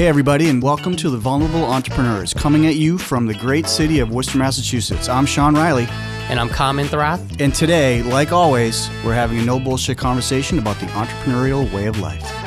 [0.00, 3.98] Hey, everybody, and welcome to the Vulnerable Entrepreneurs, coming at you from the great city
[3.98, 5.10] of Worcester, Massachusetts.
[5.10, 5.86] I'm Sean Riley.
[6.30, 7.38] And I'm Carmen Thrath.
[7.38, 12.00] And today, like always, we're having a no bullshit conversation about the entrepreneurial way of
[12.00, 12.39] life.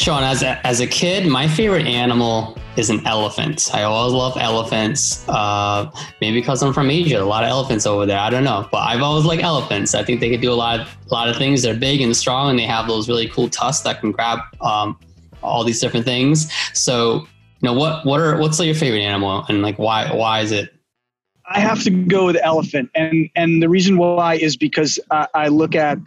[0.00, 3.68] Sean, as a, as a kid, my favorite animal is an elephant.
[3.74, 5.28] I always love elephants.
[5.28, 5.90] Uh,
[6.22, 8.18] maybe because I'm from Asia, a lot of elephants over there.
[8.18, 9.94] I don't know, but I've always liked elephants.
[9.94, 11.60] I think they could do a lot, of, a lot of things.
[11.60, 14.98] They're big and strong, and they have those really cool tusks that can grab um,
[15.42, 16.50] all these different things.
[16.72, 17.26] So,
[17.60, 20.50] you know, what what are what's like your favorite animal, and like why why is
[20.50, 20.72] it?
[21.44, 25.74] I have to go with elephant, and and the reason why is because I look
[25.74, 25.98] at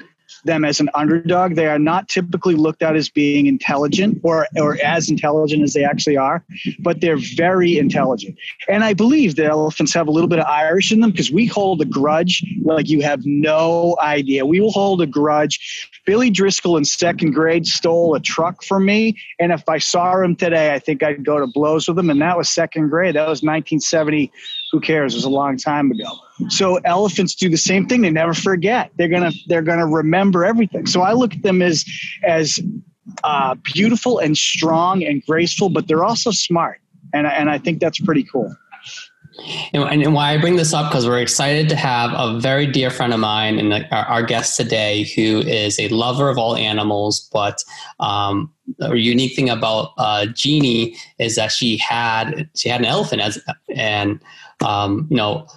[0.46, 1.56] them as an underdog.
[1.56, 5.84] They are not typically looked at as being intelligent or, or as intelligent as they
[5.84, 6.44] actually are,
[6.80, 8.38] but they're very intelligent.
[8.68, 11.46] And I believe the elephants have a little bit of Irish in them because we
[11.46, 14.46] hold a grudge like you have no idea.
[14.46, 15.90] We will hold a grudge.
[16.06, 19.18] Billy Driscoll in second grade stole a truck from me.
[19.40, 22.10] And if I saw him today, I think I'd go to blows with him.
[22.10, 23.16] And that was second grade.
[23.16, 24.32] That was 1970.
[24.74, 25.14] Who cares?
[25.14, 26.18] It was a long time ago.
[26.50, 28.02] So elephants do the same thing.
[28.02, 28.90] They never forget.
[28.98, 30.88] They're gonna they're gonna remember everything.
[30.88, 31.86] So I look at them as
[32.24, 32.60] as
[33.24, 36.82] uh, beautiful and strong and graceful, but they're also smart,
[37.14, 38.52] and and I think that's pretty cool.
[39.74, 42.92] And, and, why I bring this up because we're excited to have a very dear
[42.92, 47.30] friend of mine and our, our guest today, who is a lover of all animals.
[47.34, 47.64] But
[48.00, 53.22] um, a unique thing about uh, Jeannie is that she had she had an elephant
[53.22, 53.40] as
[53.76, 54.20] and
[54.62, 55.48] um, you know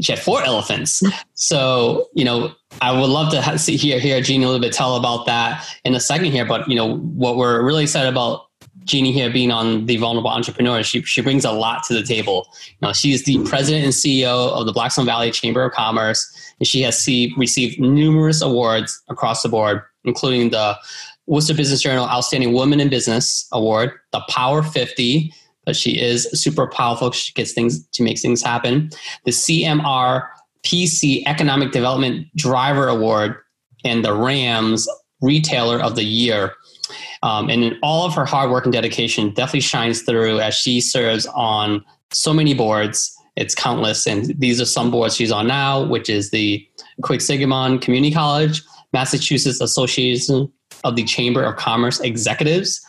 [0.00, 1.02] she had four elephants.
[1.34, 2.52] So, you know,
[2.82, 5.94] I would love to see, hear, hear Jeannie a little bit tell about that in
[5.94, 6.44] a second here.
[6.44, 8.46] But, you know, what we're really excited about
[8.84, 12.48] Jeannie here being on the Vulnerable Entrepreneur, she, she brings a lot to the table.
[12.68, 16.66] You know, she's the president and CEO of the Blackstone Valley Chamber of Commerce, and
[16.66, 20.76] she has see, received numerous awards across the board, including the
[21.26, 25.32] Worcester Business Journal Outstanding Woman in Business Award, the Power 50,
[25.64, 27.10] but she is super powerful.
[27.12, 28.90] She gets things to make things happen.
[29.24, 30.28] The CMR
[30.64, 33.36] PC Economic Development Driver Award
[33.84, 34.88] and the Rams
[35.20, 36.52] Retailer of the Year.
[37.22, 40.80] Um, and in all of her hard work and dedication definitely shines through as she
[40.80, 41.82] serves on
[42.12, 43.14] so many boards.
[43.36, 44.06] It's countless.
[44.06, 46.66] And these are some boards she's on now, which is the
[47.02, 50.52] Quinsigamond Community College, Massachusetts Association
[50.84, 52.80] of the Chamber of Commerce Executives,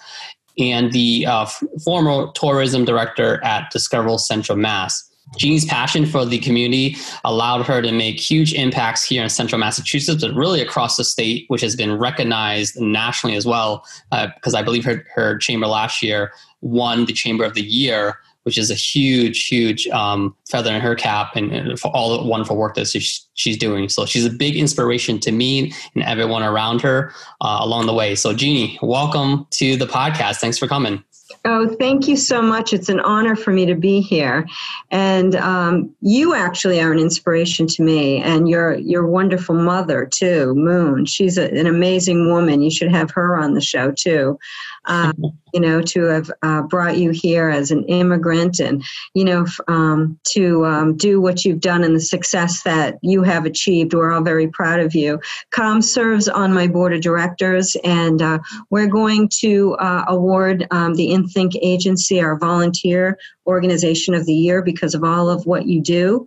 [0.57, 1.45] and the uh,
[1.83, 5.11] former tourism director at Discoverable Central Mass.
[5.37, 10.23] Jean's passion for the community allowed her to make huge impacts here in central Massachusetts,
[10.23, 13.85] but really across the state, which has been recognized nationally as well.
[14.11, 16.31] Because uh, I believe her, her chamber last year
[16.61, 20.93] won the Chamber of the Year which is a huge, huge um, feather in her
[20.93, 23.89] cap and, and, for all the wonderful work that she's, doing.
[23.89, 27.11] So she's a big inspiration to me and everyone around her
[27.41, 28.15] uh, along the way.
[28.15, 30.37] So, Jeannie, welcome to the podcast.
[30.37, 31.03] Thanks for coming.
[31.43, 32.73] Oh, thank you so much.
[32.73, 34.47] It's an honor for me to be here,
[34.89, 40.53] and um, you actually are an inspiration to me, and your your wonderful mother too,
[40.55, 41.05] Moon.
[41.05, 42.61] She's a, an amazing woman.
[42.61, 44.39] You should have her on the show too.
[44.87, 45.13] Um,
[45.53, 50.19] you know, to have uh, brought you here as an immigrant, and you know, um,
[50.33, 53.93] to um, do what you've done and the success that you have achieved.
[53.93, 55.19] We're all very proud of you.
[55.51, 60.95] Com serves on my board of directors, and uh, we're going to uh, award um,
[60.95, 65.81] the Think Agency, our volunteer organization of the year, because of all of what you
[65.81, 66.25] do.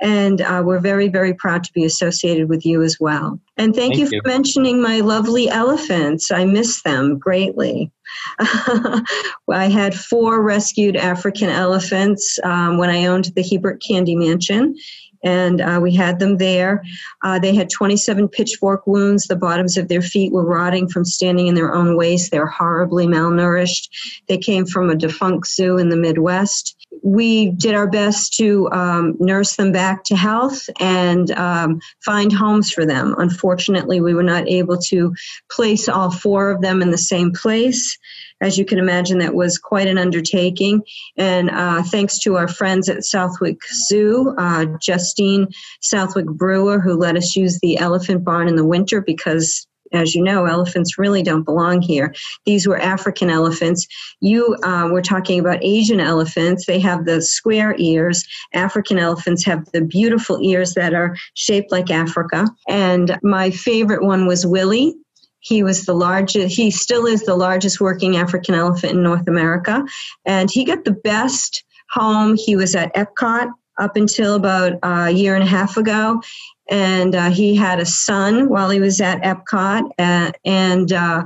[0.00, 3.40] And uh, we're very, very proud to be associated with you as well.
[3.56, 4.22] And thank, thank you for you.
[4.24, 6.30] mentioning my lovely elephants.
[6.30, 7.90] I miss them greatly.
[8.38, 14.76] I had four rescued African elephants um, when I owned the Hebert Candy Mansion
[15.22, 16.82] and uh, we had them there.
[17.22, 19.24] Uh, they had 27 pitchfork wounds.
[19.24, 22.30] The bottoms of their feet were rotting from standing in their own waste.
[22.30, 23.88] They're horribly malnourished.
[24.28, 26.76] They came from a defunct zoo in the Midwest.
[27.02, 32.70] We did our best to um, nurse them back to health and um, find homes
[32.70, 33.14] for them.
[33.18, 35.14] Unfortunately, we were not able to
[35.50, 37.98] place all four of them in the same place
[38.40, 40.82] as you can imagine, that was quite an undertaking.
[41.16, 43.58] And uh, thanks to our friends at Southwick
[43.88, 45.48] Zoo, uh, Justine
[45.80, 50.22] Southwick Brewer, who let us use the elephant barn in the winter because as you
[50.22, 52.14] know, elephants really don't belong here.
[52.44, 53.86] These were African elephants.
[54.20, 56.66] You uh, were talking about Asian elephants.
[56.66, 58.24] They have the square ears.
[58.54, 62.46] African elephants have the beautiful ears that are shaped like Africa.
[62.68, 64.94] And my favorite one was Willie.
[65.40, 69.84] He was the largest, he still is the largest working African elephant in North America.
[70.24, 72.36] And he got the best home.
[72.36, 73.48] He was at Epcot
[73.78, 76.20] up until about a year and a half ago.
[76.68, 79.90] And uh, he had a son while he was at Epcot.
[79.98, 81.24] Uh, and uh,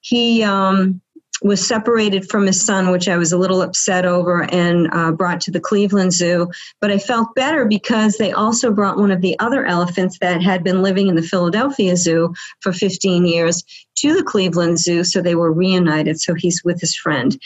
[0.00, 1.00] he, um,
[1.42, 5.40] was separated from his son, which I was a little upset over, and uh, brought
[5.42, 6.50] to the Cleveland Zoo.
[6.80, 10.62] But I felt better because they also brought one of the other elephants that had
[10.62, 13.64] been living in the Philadelphia Zoo for 15 years
[14.00, 16.20] to the Cleveland Zoo, so they were reunited.
[16.20, 17.38] So he's with his friend.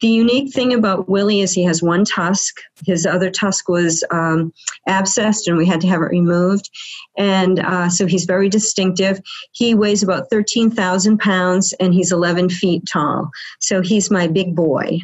[0.00, 2.60] The unique thing about Willie is he has one tusk.
[2.86, 4.52] His other tusk was um,
[4.88, 6.70] abscessed, and we had to have it removed.
[7.16, 9.20] And uh, so he's very distinctive.
[9.52, 13.30] He weighs about 13,000 pounds, and he's 11 feet tall.
[13.60, 15.00] So he's my big boy.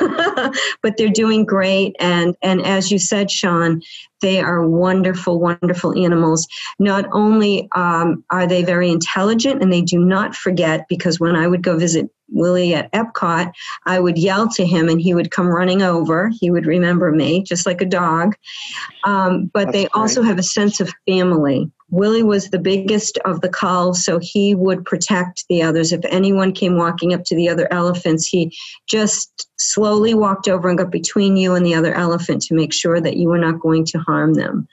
[0.82, 1.96] but they're doing great.
[1.98, 3.80] And, and as you said, Sean,
[4.20, 6.46] they are wonderful, wonderful animals.
[6.78, 11.46] Not only um, are they very intelligent and they do not forget, because when I
[11.46, 13.52] would go visit Willie at Epcot,
[13.86, 16.30] I would yell to him and he would come running over.
[16.40, 18.34] He would remember me, just like a dog.
[19.04, 19.94] Um, but That's they great.
[19.94, 21.70] also have a sense of family.
[21.94, 25.92] Willie was the biggest of the culls, so he would protect the others.
[25.92, 28.52] If anyone came walking up to the other elephants, he
[28.88, 33.00] just slowly walked over and got between you and the other elephant to make sure
[33.00, 34.66] that you were not going to harm them.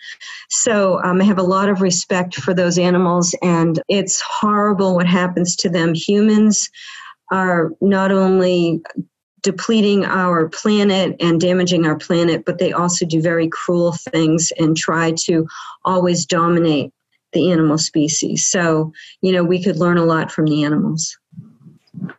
[0.50, 5.06] So um, I have a lot of respect for those animals, and it's horrible what
[5.06, 5.94] happens to them.
[5.94, 6.72] Humans
[7.32, 8.82] are not only
[9.44, 14.76] depleting our planet and damaging our planet, but they also do very cruel things and
[14.76, 15.46] try to
[15.86, 16.92] always dominate
[17.34, 18.48] the animal species.
[18.48, 18.92] So,
[19.22, 21.18] you know, we could learn a lot from the animals.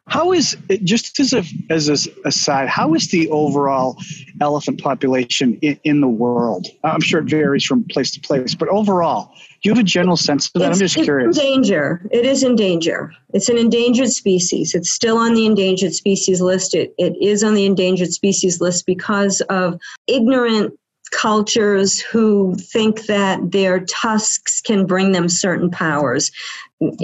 [0.07, 2.69] How is just as a as a aside?
[2.69, 3.97] How is the overall
[4.41, 6.67] elephant population in, in, the world?
[6.85, 9.33] I'm sure it varies from place to place, but overall,
[9.63, 10.71] do you have a general sense of that?
[10.71, 11.39] It's, I'm just curious.
[11.39, 12.07] in danger.
[12.11, 13.13] It is in danger.
[13.33, 14.75] It's an endangered species.
[14.75, 16.75] It's still on the endangered species list.
[16.75, 20.75] It, it is on the endangered species list because of ignorant
[21.13, 26.33] cultures who think that their tusks can bring them certain powers.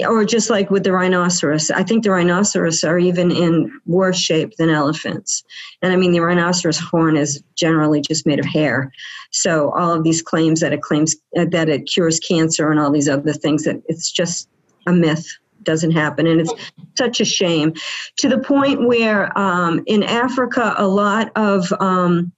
[0.09, 4.57] Or just like with the rhinoceros i think the rhinoceros are even in worse shape
[4.57, 5.45] than elephants.
[5.83, 8.91] And i mean the rhinoceros horn is generally just made of hair.
[9.31, 12.91] So all of these claims that it claims uh, that it cures cancer and all
[12.91, 14.49] these other things that it's just
[14.89, 15.29] a myth
[15.63, 16.27] doesn't happen.
[16.27, 16.55] And it's
[16.97, 17.75] such a shame.
[18.19, 22.33] To the point where um, in africa a lot of um,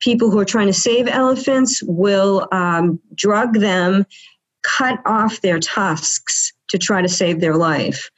[0.00, 4.04] people who are trying to save elephants will um, drug them,
[4.62, 8.10] cut off their tusks to try to save their life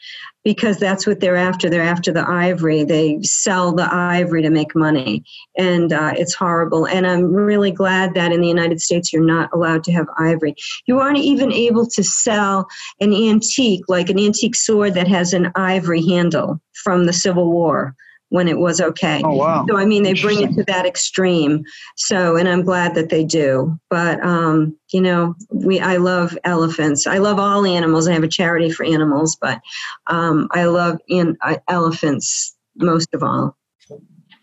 [0.47, 1.69] because that's what they're after.
[1.69, 2.85] They're after the ivory.
[2.85, 5.25] They sell the ivory to make money.
[5.59, 6.87] And uh, it's horrible.
[6.87, 10.55] And I'm really glad that in the United States you're not allowed to have ivory.
[10.87, 12.69] You aren't even able to sell
[13.01, 17.97] an antique, like an antique sword that has an ivory handle from the Civil War
[18.31, 19.23] when it was okay.
[19.25, 19.65] Oh wow!
[19.69, 21.65] So I mean, they bring it to that extreme.
[21.97, 23.79] So, and I'm glad that they do.
[23.91, 27.07] But um, you know, we I love elephants.
[27.07, 28.09] I love all animals.
[28.09, 29.61] I have a charity for animals, but
[30.09, 33.57] um, I love in, uh, elephants most of all.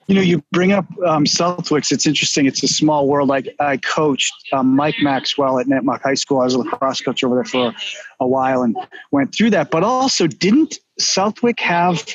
[0.08, 1.92] You know, you bring up um, Southwicks.
[1.92, 2.46] It's interesting.
[2.46, 3.30] It's a small world.
[3.30, 6.42] Like I coached um, Mike Maxwell at Nipmuc High School.
[6.42, 7.74] I was a lacrosse coach over there for
[8.20, 8.76] a while and
[9.12, 9.72] went through that.
[9.72, 12.06] But also, didn't Southwick have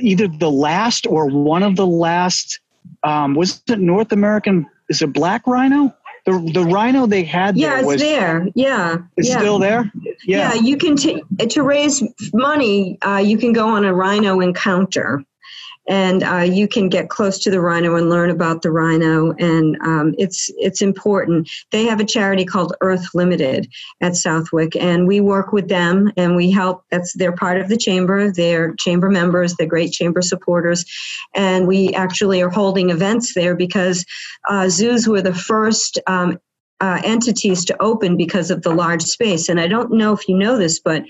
[0.00, 2.60] either the last or one of the last?
[3.02, 4.66] Um, was it North American?
[4.88, 5.94] Is it black rhino?
[6.24, 8.46] The the rhino they had yeah, there was, it's there.
[8.54, 9.38] Yeah, it's yeah.
[9.38, 9.90] still there.
[10.24, 10.54] Yeah.
[10.54, 12.98] yeah, you can t- to raise money.
[13.04, 15.24] Uh, you can go on a rhino encounter
[15.88, 19.32] and uh, you can get close to the rhino and learn about the rhino.
[19.32, 21.50] And um, it's it's important.
[21.70, 23.68] They have a charity called earth limited
[24.00, 26.84] at southwick and we work with them and we help.
[26.90, 28.30] That's they're part of the chamber.
[28.30, 29.54] They're chamber members.
[29.54, 30.84] They're great chamber supporters.
[31.34, 34.04] And we actually are holding events there because
[34.48, 36.38] uh, zoos were the first um,
[36.82, 39.48] uh, entities to open because of the large space.
[39.48, 41.04] And I don't know if you know this, but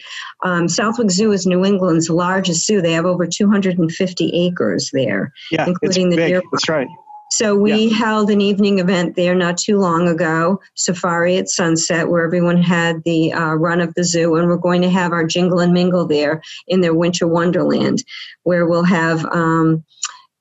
[0.45, 2.83] um, Southwick Zoo is New England's largest zoo.
[2.83, 6.29] They have over 250 acres there, yeah, including the big.
[6.29, 6.43] deer.
[6.53, 6.87] That's right.
[7.31, 7.97] So we yeah.
[7.97, 13.03] held an evening event there not too long ago, Safari at Sunset, where everyone had
[13.05, 16.07] the uh, run of the zoo, and we're going to have our jingle and mingle
[16.07, 18.05] there in their winter wonderland,
[18.45, 19.25] where we'll have.
[19.27, 19.85] Um,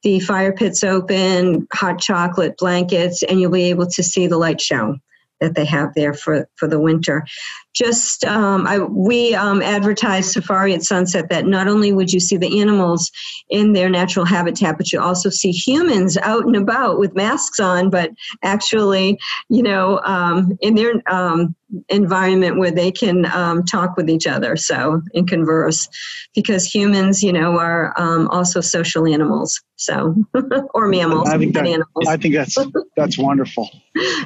[0.03, 4.59] the fire pits open, hot chocolate, blankets, and you'll be able to see the light
[4.59, 4.97] show
[5.41, 7.25] that they have there for, for the winter.
[7.73, 12.37] Just um, I, we um, advertised Safari at Sunset that not only would you see
[12.37, 13.11] the animals
[13.49, 17.89] in their natural habitat, but you also see humans out and about with masks on,
[17.89, 18.11] but
[18.43, 19.17] actually,
[19.49, 21.55] you know, um, in their um,
[21.89, 25.87] environment where they can um, talk with each other, so and converse,
[26.35, 30.15] because humans, you know, are um, also social animals, so
[30.73, 31.29] or mammals.
[31.29, 32.07] I think, that, animals.
[32.07, 32.57] I think that's
[32.95, 33.69] that's wonderful.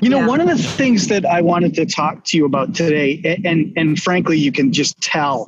[0.02, 0.28] You know, yeah.
[0.28, 4.00] one of the things that I wanted to talk to you about today, and and
[4.00, 5.48] frankly, you can just tell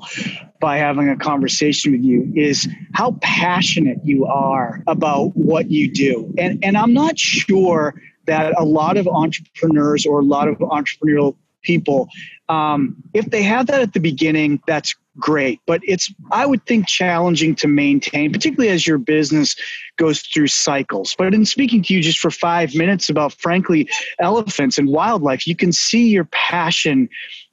[0.60, 6.34] by having a conversation with you is how passionate you are about what you do.
[6.38, 11.36] And and I'm not sure that a lot of entrepreneurs or a lot of entrepreneurial
[11.64, 12.10] people
[12.50, 15.60] um, if they have that at the beginning that's great.
[15.66, 19.56] But it's i would think challenging to maintain particularly as your business
[19.98, 21.16] goes through cycles.
[21.18, 23.90] But in speaking to you just for five minutes about frankly
[24.20, 25.48] elephants and wildlife.
[25.48, 27.10] You can see your passion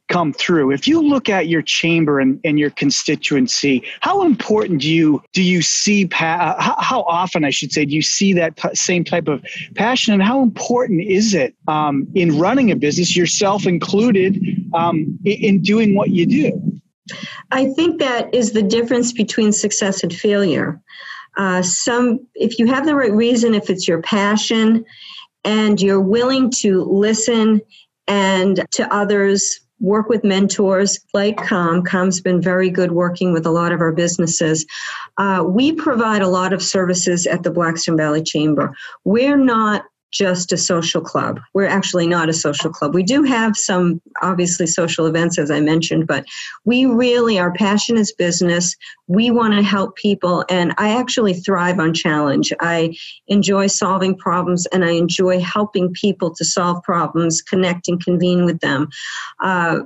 [0.09, 0.71] come through.
[0.71, 5.43] If you look at your chamber and, and your constituency, how important do you do
[5.43, 9.29] you see pa- how, how, often I should say do you see that same type
[9.29, 9.45] of
[9.75, 14.41] passion, and how important is it um, in running a business, yourself included,
[14.75, 16.81] um, in, in doing what you do?
[17.51, 20.81] I think that is the difference between success and failure.
[21.37, 24.85] Uh, some, if you have the right reason, if it's your passion,
[25.45, 27.61] and you're willing to listen
[28.07, 31.83] and to others work with mentors like Com.
[31.83, 34.65] Com's been very good working with a lot of our businesses.
[35.19, 38.75] Uh, we provide a lot of services at the Blackstone Valley Chamber.
[39.05, 39.85] We're not
[40.15, 41.41] just a social club.
[41.55, 42.95] We're actually not a social club.
[42.95, 46.25] We do have some obviously social events, as I mentioned, but
[46.65, 48.77] we really, our passion is business.
[49.09, 52.53] We want to help people, and I actually thrive on challenge.
[52.61, 58.45] I enjoy solving problems and I enjoy helping people to solve problems, connect and convene
[58.45, 58.89] with them.
[59.43, 59.81] Uh,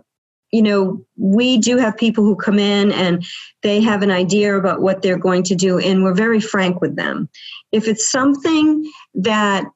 [0.51, 3.25] you know, we do have people who come in and
[3.63, 6.97] they have an idea about what they're going to do, and we're very frank with
[6.97, 7.31] them.
[7.73, 9.67] If it's something that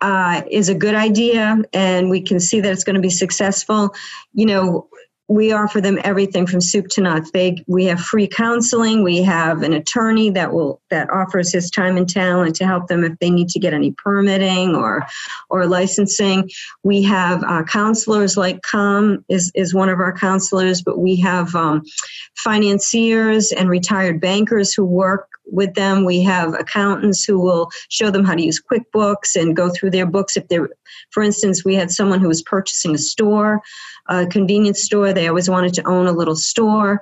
[0.00, 3.94] uh, is a good idea and we can see that it's going to be successful,
[4.32, 4.88] you know,
[5.30, 7.30] we offer them everything from soup to nuts.
[7.32, 9.04] They we have free counseling.
[9.04, 13.04] We have an attorney that will that offers his time and talent to help them
[13.04, 15.06] if they need to get any permitting or
[15.50, 16.48] or licensing.
[16.82, 21.54] We have uh, counselors like Com is is one of our counselors, but we have
[21.54, 21.82] um,
[22.36, 26.04] financiers and retired bankers who work with them.
[26.04, 30.06] We have accountants who will show them how to use QuickBooks and go through their
[30.06, 30.36] books.
[30.36, 30.68] If they're,
[31.10, 33.60] for instance, we had someone who was purchasing a store,
[34.08, 35.12] a convenience store.
[35.12, 37.00] They always wanted to own a little store.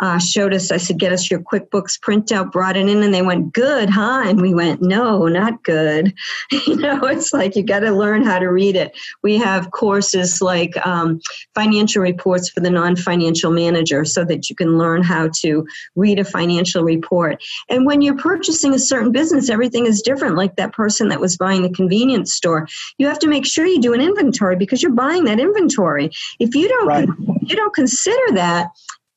[0.00, 3.22] Uh, showed us, I said, get us your QuickBooks printout, brought it in, and they
[3.22, 4.22] went, good, huh?
[4.24, 6.14] And we went, no, not good.
[6.52, 8.96] you know, it's like you got to learn how to read it.
[9.22, 11.20] We have courses like um,
[11.54, 16.18] financial reports for the non financial manager so that you can learn how to read
[16.18, 17.42] a financial report.
[17.68, 20.36] And when you're purchasing a certain business, everything is different.
[20.36, 23.80] Like that person that was buying the convenience store, you have to make sure you
[23.80, 26.10] do an inventory because you're buying that inventory.
[26.38, 27.08] If you don't, right.
[27.42, 28.68] you don't consider that,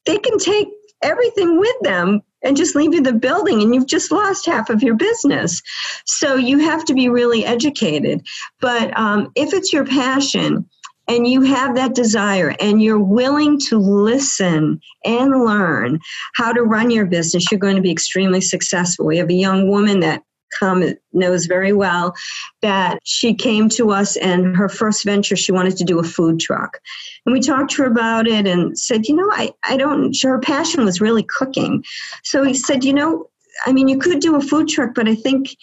[0.06, 0.68] they can take
[1.02, 4.84] everything with them and just leave you the building and you've just lost half of
[4.84, 5.62] your business
[6.06, 8.26] so you have to be really educated
[8.60, 10.68] but um, if it's your passion
[11.08, 16.00] and you have that desire and you're willing to listen and learn
[16.36, 19.08] how to run your business, you're going to be extremely successful.
[19.08, 20.24] We have a young woman that
[20.58, 22.14] come knows very well
[22.62, 26.40] that she came to us and her first venture she wanted to do a food
[26.40, 26.80] truck.
[27.26, 30.40] And we talked to her about it and said you know i, I don't her
[30.40, 31.84] passion was really cooking.
[32.24, 33.30] So he said you know
[33.66, 35.56] i mean you could do a food truck but i think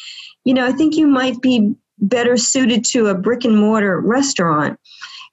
[0.44, 4.78] you know i think you might be better suited to a brick and mortar restaurant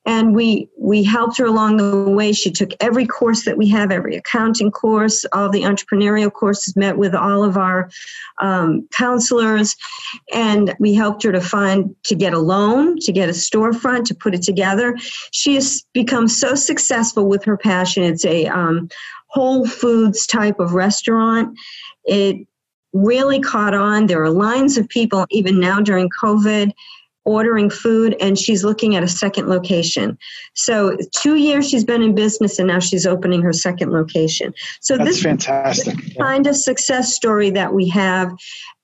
[0.06, 2.32] and we we helped her along the way.
[2.32, 6.98] She took every course that we have every accounting course all the entrepreneurial courses met
[6.98, 7.90] with all of our
[8.40, 9.76] um, counselors.
[10.32, 14.16] And we helped her to find to get a loan to get a storefront to
[14.16, 14.96] put it together.
[15.32, 18.04] She has become so successful with her passion.
[18.04, 18.90] It's a um,
[19.28, 21.58] whole foods type of restaurant.
[22.06, 22.48] It
[22.94, 24.06] really caught on.
[24.06, 26.72] There are lines of people even now during covid
[27.26, 30.18] ordering food and she's looking at a second location.
[30.54, 34.54] So, two years she's been in business and now she's opening her second location.
[34.80, 35.96] So, That's this fantastic.
[35.98, 38.32] This kind of success story that we have.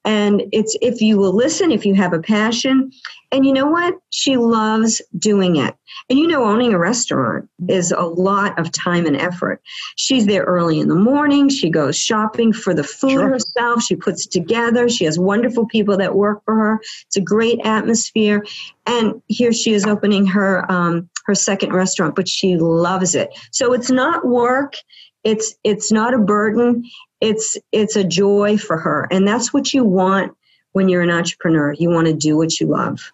[0.04, 2.92] And it's if you will listen, if you have a passion,
[3.32, 3.96] and you know what?
[4.10, 5.76] She loves doing it.
[6.10, 9.62] And you know, owning a restaurant is a lot of time and effort.
[9.96, 11.50] She's there early in the morning.
[11.50, 13.30] She goes shopping for the food sure.
[13.30, 13.84] herself.
[13.84, 14.90] She puts it together.
[14.90, 16.80] She has wonderful people that work for her.
[17.06, 18.44] It's a great atmosphere.
[18.86, 23.30] And here she is opening her um, her second restaurant, but she loves it.
[23.52, 24.76] So it's not work.
[25.24, 26.84] It's it's not a burden.
[27.22, 30.36] It's it's a joy for her, and that's what you want
[30.74, 31.74] when you're an entrepreneur.
[31.74, 33.12] You want to do what you love.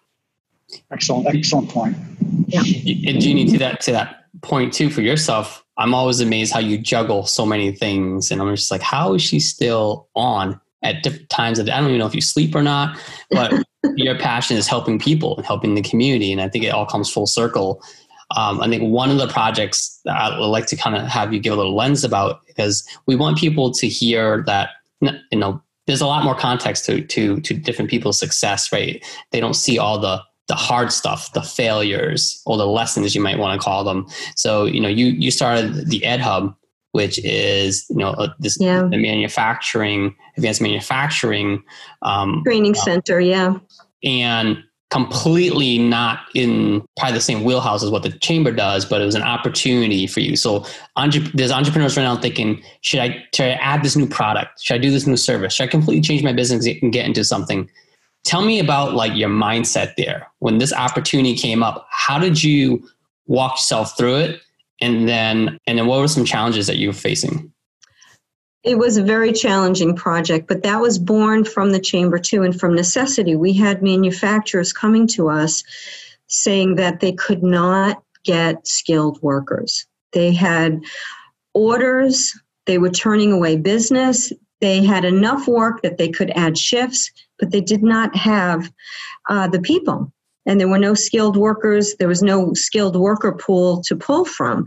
[0.90, 1.96] Excellent, excellent point.
[2.46, 2.60] Yeah.
[2.60, 6.78] And Jeannie, to that to that point too, for yourself, I'm always amazed how you
[6.78, 11.28] juggle so many things, and I'm just like, how is she still on at different
[11.28, 12.98] times of the, I don't even know if you sleep or not,
[13.30, 13.52] but
[13.96, 17.10] your passion is helping people and helping the community, and I think it all comes
[17.10, 17.82] full circle.
[18.36, 21.32] Um, I think one of the projects that I would like to kind of have
[21.32, 24.70] you give a little lens about because we want people to hear that
[25.00, 29.04] you know there's a lot more context to to to different people's success, right?
[29.32, 33.38] They don't see all the the hard stuff, the failures, or the lessons you might
[33.38, 34.06] want to call them.
[34.36, 36.54] So you know you you started the Ed Hub
[36.92, 38.82] which is you know uh, this yeah.
[38.82, 41.62] the manufacturing advanced manufacturing
[42.02, 43.58] um, training uh, center yeah
[44.02, 49.04] and completely not in probably the same wheelhouse as what the chamber does but it
[49.04, 50.34] was an opportunity for you.
[50.34, 50.64] So
[51.34, 54.62] there's entrepreneurs right now thinking should I, should I add this new product?
[54.62, 55.52] Should i do this new service?
[55.52, 57.68] Should i completely change my business and get into something?
[58.24, 60.26] Tell me about like your mindset there.
[60.38, 62.88] When this opportunity came up how did you
[63.26, 64.40] walk yourself through it?
[64.80, 67.52] And then and then what were some challenges that you were facing
[68.64, 72.58] it was a very challenging project but that was born from the chamber too and
[72.58, 75.62] from necessity we had manufacturers coming to us
[76.26, 80.80] saying that they could not get skilled workers they had
[81.54, 87.10] orders they were turning away business they had enough work that they could add shifts
[87.38, 88.70] but they did not have
[89.28, 90.12] uh, the people
[90.48, 91.94] and there were no skilled workers.
[91.98, 94.66] There was no skilled worker pool to pull from.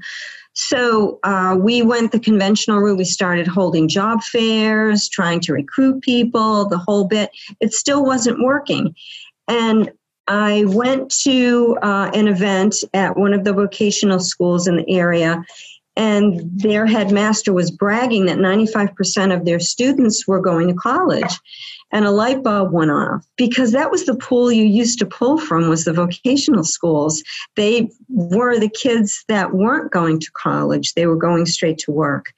[0.53, 2.97] So uh, we went the conventional route.
[2.97, 7.31] We started holding job fairs, trying to recruit people, the whole bit.
[7.59, 8.93] It still wasn't working.
[9.47, 9.91] And
[10.27, 15.43] I went to uh, an event at one of the vocational schools in the area,
[15.95, 21.37] and their headmaster was bragging that 95% of their students were going to college
[21.91, 23.25] and a light bulb went off.
[23.37, 27.23] Because that was the pool you used to pull from was the vocational schools.
[27.55, 30.93] They were the kids that weren't going to college.
[30.93, 32.33] They were going straight to work.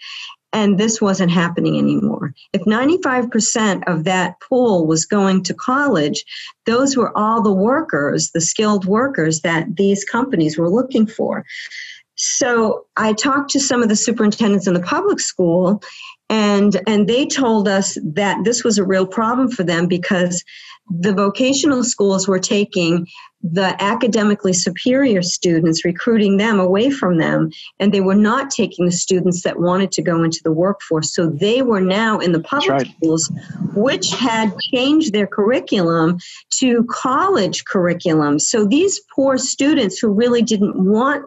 [0.56, 2.34] And this wasn't happening anymore.
[2.54, 6.24] If 95% of that pool was going to college
[6.66, 11.44] those were all the workers the skilled workers that these companies were looking for.
[12.16, 15.82] So I talked to some of the superintendents in the public school,
[16.34, 20.44] and and they told us that this was a real problem for them because
[20.90, 23.08] the vocational schools were taking
[23.44, 28.92] the academically superior students recruiting them away from them and they were not taking the
[28.92, 32.72] students that wanted to go into the workforce so they were now in the public
[32.72, 32.88] right.
[32.98, 33.32] schools
[33.76, 36.18] which had changed their curriculum
[36.50, 41.26] to college curriculum so these poor students who really didn't want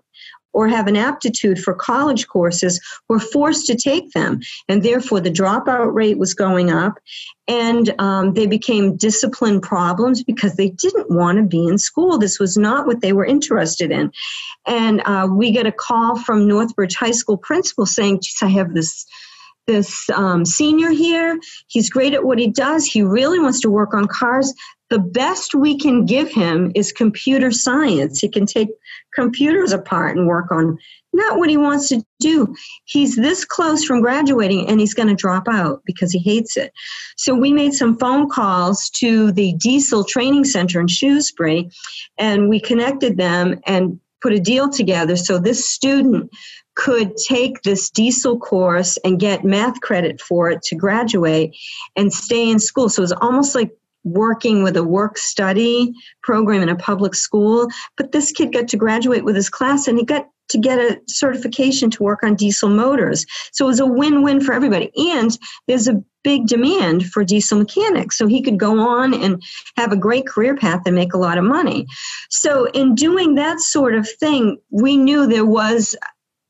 [0.56, 4.40] or have an aptitude for college courses were forced to take them.
[4.70, 6.98] And therefore, the dropout rate was going up.
[7.46, 12.16] And um, they became discipline problems because they didn't want to be in school.
[12.16, 14.10] This was not what they were interested in.
[14.66, 18.72] And uh, we get a call from Northbridge High School principal saying, Geez, I have
[18.72, 19.04] this
[19.66, 21.38] this um, senior here.
[21.66, 22.84] He's great at what he does.
[22.84, 24.54] He really wants to work on cars.
[24.88, 28.20] The best we can give him is computer science.
[28.20, 28.68] He can take
[29.14, 30.78] computers apart and work on
[31.12, 32.54] not what he wants to do.
[32.84, 36.72] He's this close from graduating and he's going to drop out because he hates it.
[37.16, 41.70] So we made some phone calls to the Diesel Training Center in Shrewsbury
[42.18, 46.30] and we connected them and put a deal together so this student
[46.74, 51.56] could take this diesel course and get math credit for it to graduate
[51.96, 52.88] and stay in school.
[52.88, 53.70] So it was almost like
[54.06, 55.92] working with a work study
[56.22, 57.68] program in a public school.
[57.96, 61.00] But this kid got to graduate with his class and he got to get a
[61.08, 63.26] certification to work on diesel motors.
[63.52, 64.92] So it was a win win for everybody.
[65.12, 68.16] And there's a big demand for diesel mechanics.
[68.16, 69.42] So he could go on and
[69.76, 71.86] have a great career path and make a lot of money.
[72.30, 75.96] So in doing that sort of thing, we knew there was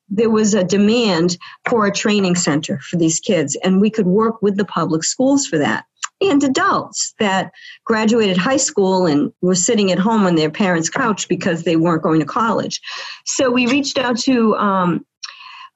[0.08, 1.36] there was a demand
[1.68, 5.48] for a training center for these kids and we could work with the public schools
[5.48, 5.84] for that
[6.20, 7.52] and adults that
[7.84, 12.02] graduated high school and were sitting at home on their parents' couch because they weren't
[12.02, 12.80] going to college.
[13.24, 15.04] So we reached out to um,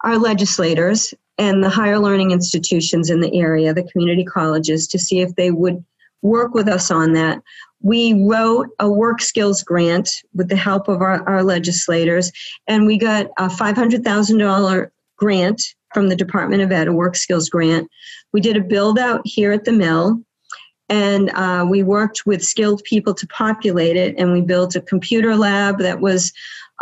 [0.03, 5.21] our legislators and the higher learning institutions in the area, the community colleges, to see
[5.21, 5.85] if they would
[6.23, 7.43] work with us on that.
[7.83, 12.31] We wrote a work skills grant with the help of our, our legislators,
[12.67, 15.63] and we got a $500,000 grant
[15.95, 17.89] from the Department of Ed, a work skills grant.
[18.33, 20.23] We did a build out here at the mill
[20.91, 25.37] and uh, we worked with skilled people to populate it and we built a computer
[25.37, 26.33] lab that was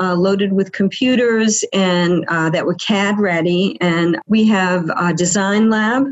[0.01, 3.77] uh, loaded with computers and uh, that were cad ready.
[3.81, 6.07] And we have a design lab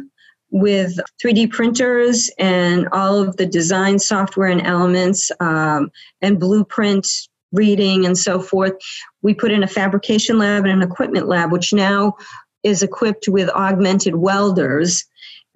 [0.51, 7.07] with 3d printers and all of the design software and elements um, and blueprint
[7.53, 8.75] reading and so forth.
[9.23, 12.17] We put in a fabrication lab and an equipment lab which now
[12.63, 15.05] is equipped with augmented welders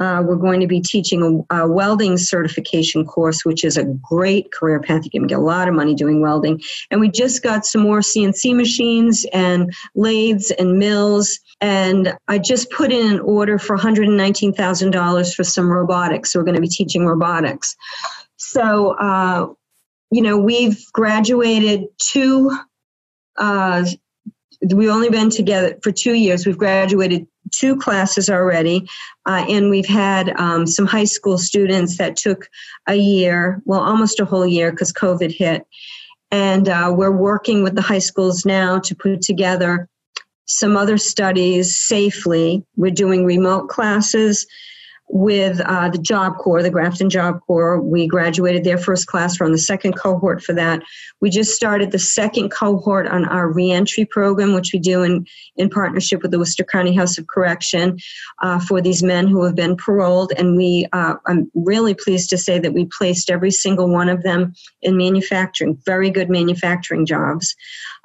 [0.00, 4.50] uh, we're going to be teaching a, a, welding certification course, which is a great
[4.50, 5.04] career path.
[5.04, 6.60] You can get a lot of money doing welding.
[6.90, 11.38] And we just got some more CNC machines and lathes and mills.
[11.60, 16.32] And I just put in an order for $119,000 for some robotics.
[16.32, 17.76] So we're going to be teaching robotics.
[18.36, 19.48] So, uh,
[20.10, 22.50] you know, we've graduated two.
[23.36, 23.84] Uh,
[24.74, 26.46] we've only been together for two years.
[26.46, 28.88] We've graduated two classes already,
[29.26, 32.48] uh, and we've had um, some high school students that took
[32.88, 35.66] a year, well, almost a whole year because COVID hit.
[36.30, 39.88] And uh, we're working with the high schools now to put together
[40.46, 42.64] some other studies safely.
[42.76, 44.46] We're doing remote classes
[45.12, 47.80] with uh, the Job Corps, the Grafton Job Corps.
[47.80, 49.38] We graduated their first class.
[49.38, 50.82] We're on the second cohort for that.
[51.20, 55.68] We just started the second cohort on our reentry program, which we do in, in
[55.68, 57.98] partnership with the Worcester County House of Correction
[58.42, 60.32] uh, for these men who have been paroled.
[60.36, 64.22] And we, uh, I'm really pleased to say that we placed every single one of
[64.22, 67.56] them in manufacturing, very good manufacturing jobs.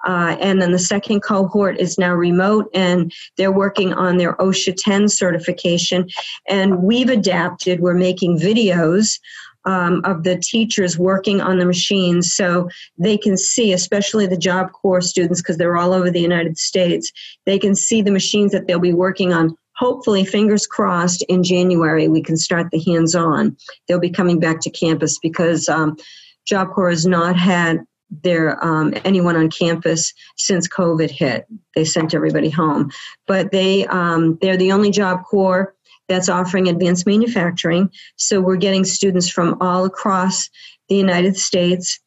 [0.06, 4.76] Uh, and then the second cohort is now remote and they're working on their OSHA
[4.78, 6.08] 10 certification.
[6.48, 9.20] And we've adapted, we're making videos.
[9.68, 14.72] Um, of the teachers working on the machines so they can see, especially the Job
[14.74, 17.12] Corps students, because they're all over the United States,
[17.48, 19.58] they can see the machines that they'll be working on.
[19.78, 23.58] Hopefully, fingers crossed, in January, we can start the hands on.
[23.88, 25.98] They'll be coming back to campus because um,
[26.46, 27.80] Job Corps has not had
[28.24, 31.46] there um, anyone on campus since COVID hit.
[31.76, 32.92] They sent everybody home,
[33.28, 35.74] but they um, they're the only Job Corps
[36.08, 37.90] that's offering advanced manufacturing.
[38.16, 40.50] So we're getting students from all across
[40.88, 42.00] the United States.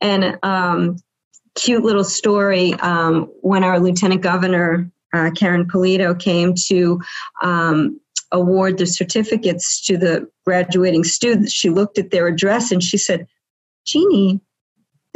[0.00, 0.96] And um,
[1.54, 7.00] cute little story um, when our Lieutenant Governor uh, Karyn Polito came to
[7.42, 8.00] um,
[8.32, 11.52] award the certificates to the graduating students.
[11.52, 13.26] She looked at their address and she said,
[13.86, 14.40] Jeannie,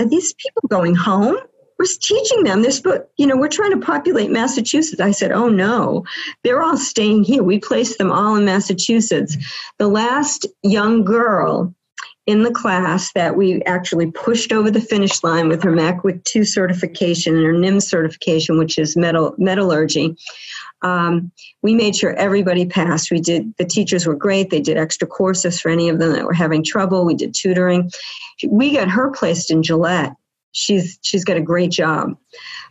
[0.00, 1.36] are these people going home?
[1.78, 5.00] We're teaching them this, but you know, we're trying to populate Massachusetts.
[5.00, 6.04] I said, oh no,
[6.44, 7.42] they're all staying here.
[7.42, 9.36] We placed them all in Massachusetts.
[9.78, 11.74] The last young girl
[12.26, 16.22] in the class that we actually pushed over the finish line with her MAC with
[16.24, 20.16] two certification and her NIM certification, which is metal metallurgy.
[20.82, 21.32] Um,
[21.62, 23.10] we made sure everybody passed.
[23.10, 24.50] We did, the teachers were great.
[24.50, 27.04] They did extra courses for any of them that were having trouble.
[27.04, 27.90] We did tutoring.
[28.48, 30.14] We got her placed in Gillette.
[30.52, 32.16] She's, she's got a great job.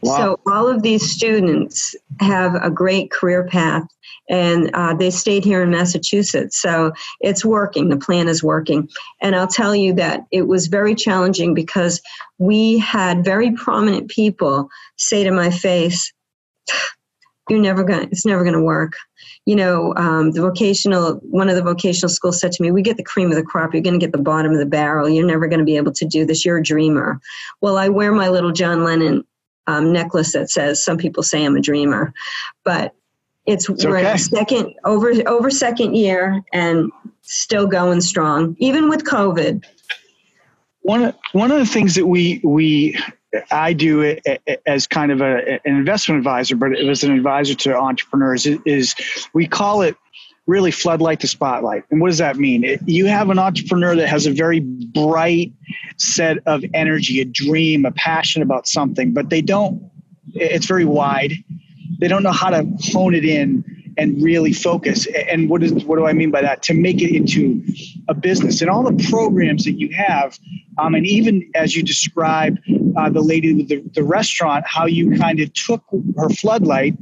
[0.01, 0.17] Wow.
[0.17, 3.83] So all of these students have a great career path
[4.29, 6.61] and uh, they stayed here in Massachusetts.
[6.61, 7.89] So it's working.
[7.89, 8.87] The plan is working.
[9.21, 12.01] And I'll tell you that it was very challenging because
[12.37, 16.13] we had very prominent people say to my face,
[17.49, 18.93] you're never going it's never going to work
[19.45, 22.97] you know um, the vocational one of the vocational schools said to me we get
[22.97, 23.73] the cream of the crop.
[23.73, 25.09] You're going to get the bottom of the barrel.
[25.09, 26.45] You're never going to be able to do this.
[26.45, 27.19] You're a dreamer.
[27.61, 29.25] Well i wear my little john lennon
[29.67, 32.13] um, necklace that says some people say i'm a dreamer.
[32.63, 32.95] But
[33.45, 34.17] it's, it's we're okay.
[34.17, 39.63] second over over second year and still going strong even with covid.
[40.83, 42.97] One one of the things that we we
[43.51, 44.21] I do it
[44.65, 48.45] as kind of a, an investment advisor, but it was an advisor to entrepreneurs.
[48.45, 48.95] Is
[49.33, 49.95] we call it
[50.47, 51.83] really floodlight to spotlight.
[51.91, 52.63] And what does that mean?
[52.63, 55.53] It, you have an entrepreneur that has a very bright
[55.97, 59.89] set of energy, a dream, a passion about something, but they don't.
[60.33, 61.33] It's very wide.
[61.99, 63.63] They don't know how to hone it in
[64.01, 65.07] and really focus.
[65.29, 66.63] And what is what do I mean by that?
[66.63, 67.63] To make it into
[68.07, 70.39] a business and all the programs that you have,
[70.79, 72.59] um, and even as you described
[72.97, 75.83] uh, the lady with the, the restaurant, how you kind of took
[76.17, 76.95] her floodlight,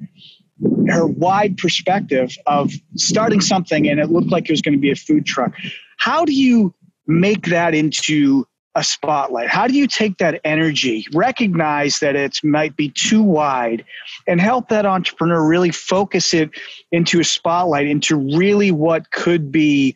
[0.89, 4.91] her wide perspective of starting something, and it looked like it was going to be
[4.91, 5.53] a food truck.
[5.97, 6.73] How do you
[7.07, 9.49] make that into a spotlight?
[9.49, 13.84] How do you take that energy, recognize that it might be too wide,
[14.27, 16.49] and help that entrepreneur really focus it
[16.91, 19.95] into a spotlight, into really what could be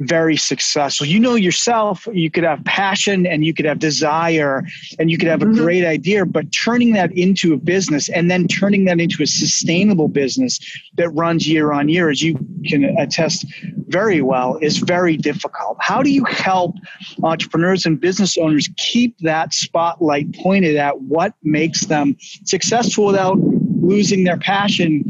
[0.00, 1.06] very successful.
[1.06, 4.62] You know yourself, you could have passion and you could have desire
[4.98, 5.62] and you could have a mm-hmm.
[5.62, 10.08] great idea, but turning that into a business and then turning that into a sustainable
[10.08, 10.60] business
[10.96, 13.46] that runs year on year, as you can attest
[13.88, 15.78] very well, is very difficult.
[15.80, 16.74] How do you help
[17.22, 24.24] entrepreneurs and business owners keep that spotlight pointed at what makes them successful without losing
[24.24, 25.04] their passion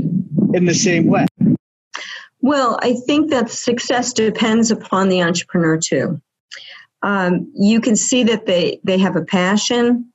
[0.55, 1.27] in the same way?
[2.47, 6.21] Well, I think that success depends upon the entrepreneur too.
[7.03, 10.13] Um, you can see that they they have a passion,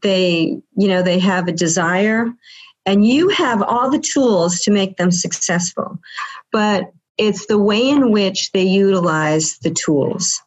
[0.00, 2.32] they you know they have a desire,
[2.86, 5.98] and you have all the tools to make them successful.
[6.52, 10.40] But it's the way in which they utilize the tools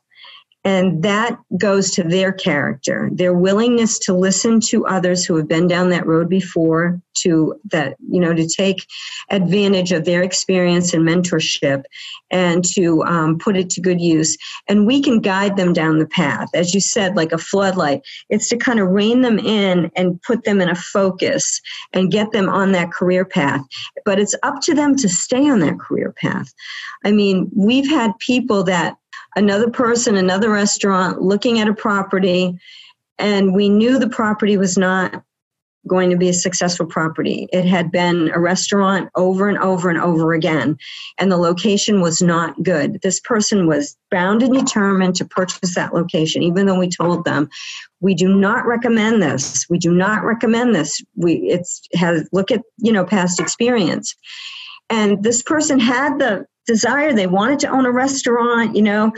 [0.64, 5.68] and that goes to their character their willingness to listen to others who have been
[5.68, 8.86] down that road before to that you know to take
[9.30, 11.84] advantage of their experience and mentorship
[12.32, 14.38] and to um, put it to good use.
[14.68, 16.50] And we can guide them down the path.
[16.54, 20.44] As you said like a floodlight it's to kind of rein them in and put
[20.44, 21.62] them in a focus
[21.94, 23.62] and get them on that career path.
[24.06, 26.54] But it's up to them to stay on that career path.
[27.04, 28.98] I mean we've had people that
[29.36, 32.58] another person, another restaurant looking at a property,
[33.18, 35.24] and we knew the property was not
[35.86, 37.48] going to be a successful property.
[37.52, 40.78] It had been a restaurant over and over and over again,
[41.18, 43.02] and the location was not good.
[43.02, 47.50] This person was bound and determined to purchase that location, even though we told them,
[48.00, 49.66] we do not recommend this.
[49.70, 51.02] We do not recommend this.
[51.16, 54.16] We it's has look at you know past experience.
[54.90, 57.14] And this person had the desire.
[57.14, 59.12] They wanted to own a restaurant, you know,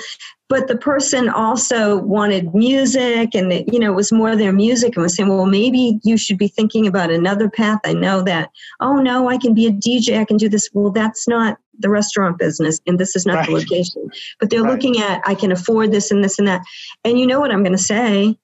[0.47, 4.95] but the person also wanted music and, it, you know, it was more their music
[4.95, 7.79] and was saying, well, maybe you should be thinking about another path.
[7.83, 10.69] I know that, oh, no, I can be a DJ, I can do this.
[10.73, 13.47] Well, that's not the restaurant business and this is not right.
[13.47, 14.09] the location.
[14.39, 14.71] But they're right.
[14.71, 16.61] looking at, I can afford this and this and that.
[17.03, 18.37] And you know what I'm going to say?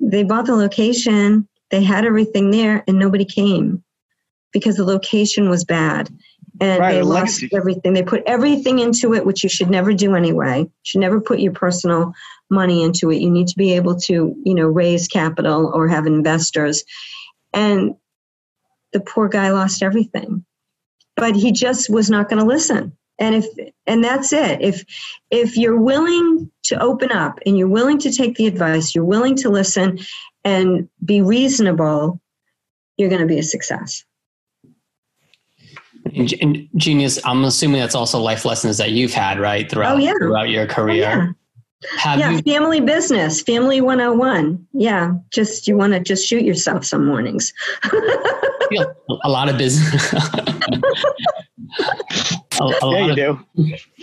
[0.00, 3.82] They bought the location, they had everything there, and nobody came
[4.52, 6.10] because the location was bad
[6.60, 7.50] and right, they lost legacy.
[7.52, 7.94] everything.
[7.94, 10.60] They put everything into it, which you should never do anyway.
[10.60, 12.14] You should never put your personal
[12.50, 13.16] money into it.
[13.16, 16.84] You need to be able to, you know, raise capital or have investors.
[17.52, 17.96] And
[18.92, 20.44] the poor guy lost everything,
[21.16, 22.96] but he just was not going to listen.
[23.18, 23.46] And if
[23.86, 24.60] and that's it.
[24.60, 24.84] If
[25.30, 29.36] if you're willing to open up and you're willing to take the advice, you're willing
[29.36, 29.98] to listen
[30.44, 32.20] and be reasonable,
[32.96, 34.04] you're going to be a success.
[36.16, 39.70] And genius, I'm assuming that's also life lessons that you've had, right?
[39.70, 40.12] Throughout, oh, yeah.
[40.18, 41.10] throughout your oh, career.
[41.12, 41.28] Oh, yeah.
[41.98, 44.66] Have yeah, you, family business, family 101.
[44.72, 47.52] Yeah, just you want to just shoot yourself some mornings.
[47.84, 50.12] a lot of business.
[52.60, 53.38] a, a yeah, you do.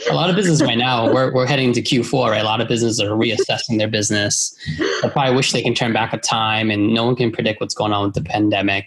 [0.09, 1.11] A lot of business right now.
[1.11, 2.41] We're we're heading to Q4, right?
[2.41, 4.55] A lot of businesses are reassessing their business.
[5.03, 7.73] I probably wish they can turn back a time, and no one can predict what's
[7.73, 8.85] going on with the pandemic.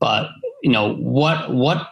[0.00, 0.30] But
[0.62, 1.88] you know what what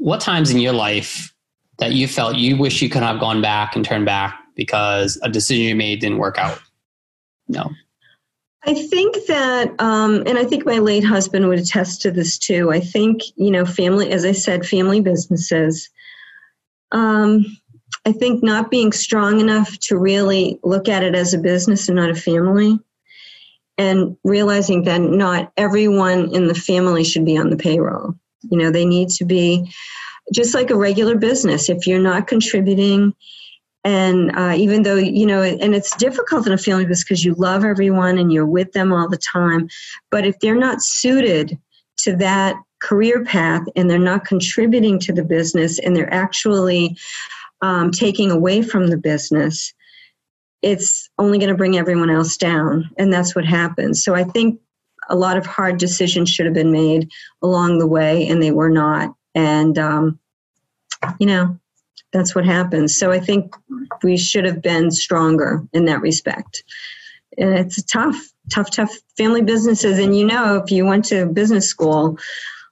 [0.00, 1.32] what times in your life
[1.78, 5.28] that you felt you wish you could have gone back and turned back because a
[5.28, 6.58] decision you made didn't work out?
[7.48, 7.70] No.
[8.64, 12.70] I think that, um, and I think my late husband would attest to this too.
[12.70, 15.90] I think, you know, family, as I said, family businesses.
[16.92, 17.44] Um,
[18.06, 21.96] I think not being strong enough to really look at it as a business and
[21.96, 22.78] not a family,
[23.76, 28.14] and realizing that not everyone in the family should be on the payroll.
[28.42, 29.72] You know, they need to be
[30.32, 31.68] just like a regular business.
[31.68, 33.14] If you're not contributing,
[33.84, 37.64] and uh, even though you know, and it's difficult in a business because you love
[37.64, 39.68] everyone and you're with them all the time,
[40.10, 41.58] but if they're not suited
[41.98, 46.96] to that career path and they're not contributing to the business and they're actually
[47.62, 49.74] um, taking away from the business,
[50.62, 54.04] it's only going to bring everyone else down, and that's what happens.
[54.04, 54.60] So I think
[55.10, 57.10] a lot of hard decisions should have been made
[57.42, 59.14] along the way, and they were not.
[59.34, 60.18] And, um,
[61.18, 61.58] you know,
[62.12, 62.98] that's what happens.
[62.98, 63.54] So I think
[64.02, 66.64] we should have been stronger in that respect.
[67.38, 68.16] And it's tough,
[68.52, 69.98] tough, tough family businesses.
[69.98, 72.18] And you know, if you went to business school,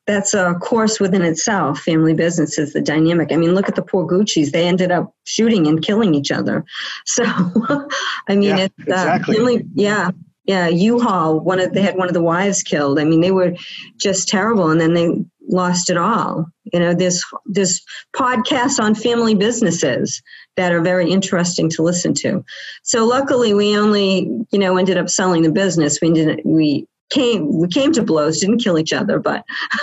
[0.07, 1.81] that's a course within itself.
[1.81, 3.31] Family businesses, the dynamic.
[3.31, 4.53] I mean, look at the poor Gucci's.
[4.53, 6.65] They ended up shooting and killing each other.
[7.05, 7.25] So,
[8.29, 9.37] I mean, yeah, it's uh, exactly.
[9.37, 9.65] family.
[9.75, 10.11] Yeah,
[10.49, 12.99] yeah, U-Haul, one of they had one of the wives killed.
[12.99, 13.53] I mean, they were
[13.99, 15.11] just terrible, and then they
[15.51, 16.47] lost it all.
[16.73, 17.83] You know, there's there's
[18.17, 20.23] podcasts on family businesses
[20.57, 22.43] that are very interesting to listen to.
[22.83, 25.99] So luckily, we only you know ended up selling the business.
[26.01, 29.45] We didn't we came we came to blows, didn't kill each other, but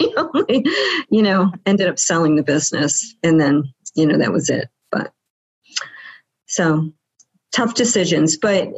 [0.00, 0.64] we only
[1.10, 4.70] you know ended up selling the business, and then you know that was it.
[4.90, 5.12] But
[6.46, 6.90] so
[7.56, 8.68] tough decisions, but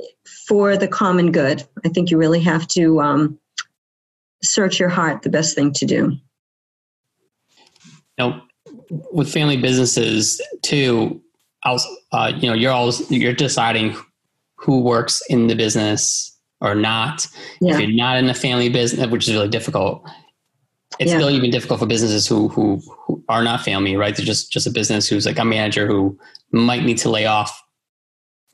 [0.49, 1.63] for the common good.
[1.85, 3.39] I think you really have to um,
[4.43, 6.17] search your heart, the best thing to do.
[8.17, 8.43] Now,
[9.13, 11.21] with family businesses too,
[11.65, 13.95] uh, you know, you're always you're deciding
[14.57, 17.27] who works in the business or not.
[17.61, 17.75] Yeah.
[17.75, 20.09] If you're not in a family business, which is really difficult,
[20.99, 21.19] it's yeah.
[21.19, 24.17] still even difficult for businesses who, who who are not family, right?
[24.17, 26.19] They're just just a business who's like a manager who
[26.51, 27.63] might need to lay off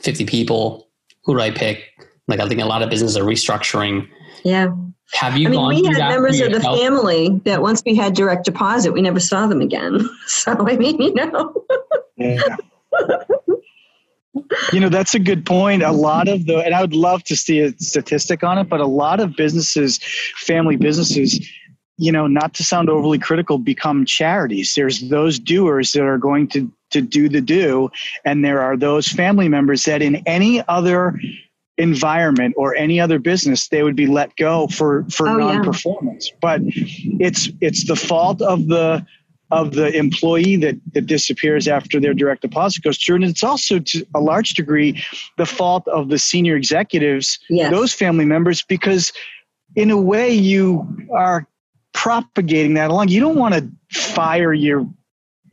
[0.03, 0.84] 50 people.
[1.25, 1.85] Who do I pick?
[2.29, 4.09] Like I think a lot of businesses are restructuring.
[4.45, 4.75] Yeah.
[5.13, 6.79] Have you I mean, gone we had that members of the yourself?
[6.79, 10.01] family that once we had direct deposit, we never saw them again.
[10.27, 11.55] So, I mean, you know.
[12.17, 12.43] Yeah.
[14.73, 15.83] you know, that's a good point.
[15.83, 18.81] A lot of the, and I would love to see a statistic on it, but
[18.81, 20.01] a lot of businesses,
[20.37, 21.47] family businesses,
[21.99, 24.75] you know, not to sound overly critical, become charities.
[24.75, 27.91] There's those doers that are going to to do the do,
[28.25, 31.19] and there are those family members that in any other
[31.77, 36.61] environment or any other business they would be let go for for Oh, non-performance but
[36.65, 39.05] it's it's the fault of the
[39.51, 43.17] of the employee that, that disappears after their direct deposit goes through.
[43.17, 45.01] And it's also to a large degree
[45.37, 47.71] the fault of the senior executives, Yes.
[47.71, 49.13] those family members, because
[49.77, 51.47] in a way you are
[51.93, 53.09] propagating that along.
[53.09, 53.67] You don't want to
[53.99, 54.87] fire your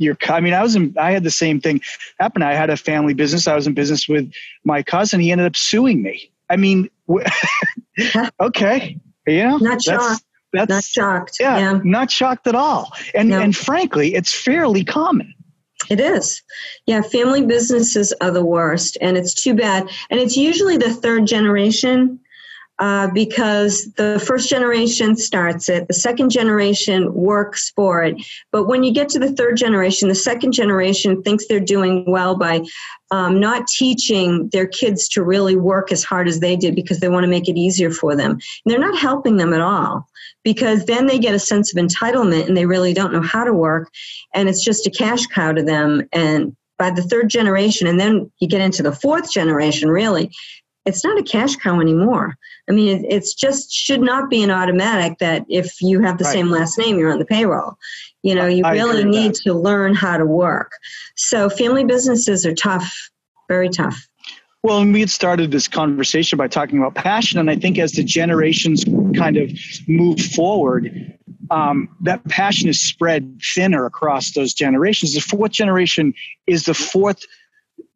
[0.02, 1.82] your I mean, I was in, I had the same thing
[2.20, 2.42] happen.
[2.42, 3.48] I had a family business.
[3.48, 4.32] I was in business with
[4.64, 5.20] my cousin.
[5.20, 6.32] He ended up suing me.
[6.50, 6.90] I mean,
[8.40, 10.24] okay, you know, Not that's, shocked.
[10.54, 11.38] that's Not shocked.
[11.40, 11.80] yeah, yeah.
[11.84, 12.92] not shocked at all.
[13.14, 13.40] And No.
[13.40, 15.34] and frankly, it's fairly common.
[15.90, 16.42] It is.
[16.86, 19.90] Yeah, family businesses are the worst, and it's too bad.
[20.10, 22.20] And it's usually the third generation
[22.82, 28.16] uh, because the first generation starts it, the second generation works for it.
[28.52, 32.36] But when you get to the third generation, the second generation thinks they're doing well
[32.36, 32.64] by
[33.12, 37.10] um, not teaching their kids to really work as hard as they did because they
[37.10, 38.32] want to make it easier for them.
[38.32, 40.08] And they're not helping them at all
[40.44, 43.54] because then they get a sense of entitlement and they really don't know how to
[43.54, 43.92] work
[44.34, 48.32] and it's just a cash cow to them and by the third generation and then
[48.40, 50.32] you get into the fourth generation really
[50.86, 52.36] it's not a cash cow anymore
[52.70, 56.24] i mean it, it's just should not be an automatic that if you have the
[56.26, 56.34] Right.
[56.34, 57.74] same last name you're on the payroll
[58.24, 59.42] you know you I really need that.
[59.44, 60.72] to learn how to work
[61.16, 62.94] so family businesses are tough
[63.48, 64.08] very tough
[64.64, 67.94] Well, and we had started this conversation by talking about passion, and I think as
[67.94, 68.84] the generations
[69.18, 69.50] kind of
[69.88, 71.18] move forward,
[71.50, 75.16] um, that passion is spread thinner across those generations.
[75.16, 76.14] The fourth generation
[76.46, 77.26] is the fourth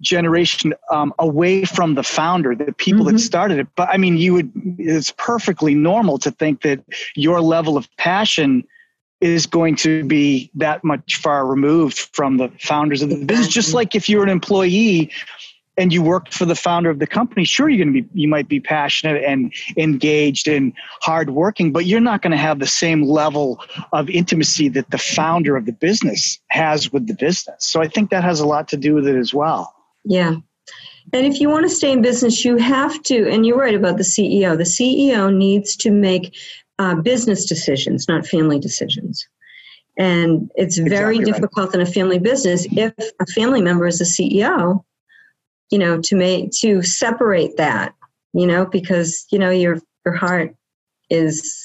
[0.06, 3.12] generation um, away from the founder, the people Mhm.
[3.14, 3.68] that started it.
[3.76, 6.80] But I mean, you would, it's perfectly normal to think that
[7.16, 8.64] your level of passion
[9.22, 13.48] is going to be that much far removed from the founders of the business.
[13.48, 15.12] Just like if you're an employee
[15.78, 18.28] and you worked for the founder of the company, sure you're going to be you
[18.28, 23.04] might be passionate and engaged and hardworking, but you're not going to have the same
[23.04, 23.60] level
[23.92, 27.58] of intimacy that the founder of the business has with the business.
[27.60, 29.75] So I think that has a lot to do with it as well.
[30.06, 30.36] Yeah.
[31.14, 33.98] And if you want to stay in business, you have to, and you're right about
[33.98, 34.58] the CEO.
[34.58, 36.36] The CEO needs to make
[36.80, 39.28] uh, business decisions, not family decisions.
[39.98, 41.34] And it's very Exactly right.
[41.34, 44.84] difficult in a family business if a family member is the CEO,
[45.72, 47.94] you know, to make to separate that,
[48.34, 50.54] you know, because you know your your heart
[51.10, 51.65] is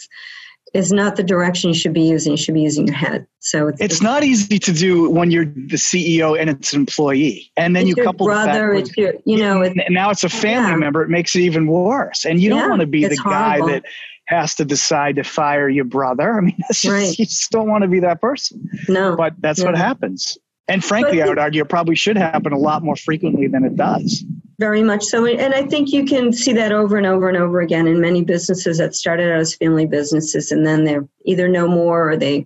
[0.75, 2.33] is not the direction you should be using.
[2.33, 3.27] You should be using your head.
[3.41, 7.51] So it's, It's not easy to do when you're the CEO and it's an employee,
[7.57, 10.29] and then you couple brother, with- it's your, you know, it's, and now it's a
[10.29, 10.77] family Yeah.
[10.77, 11.03] member.
[11.03, 12.25] It makes it even worse.
[12.25, 13.85] And you Yeah, don't want to be the it's guy that
[14.27, 16.37] has to decide to fire your brother.
[16.39, 17.19] I mean, that's just, Right.
[17.19, 18.69] you just don't want to be that person.
[18.89, 19.17] no.
[19.17, 20.39] But that's what happens.
[20.69, 23.75] And frankly, I would argue it probably should happen a lot more frequently than it
[23.77, 24.25] does.
[24.61, 25.25] Very much so.
[25.25, 28.23] And I think you can see that over and over and over again in many
[28.23, 32.45] businesses that started out as family businesses and then they're either no more or they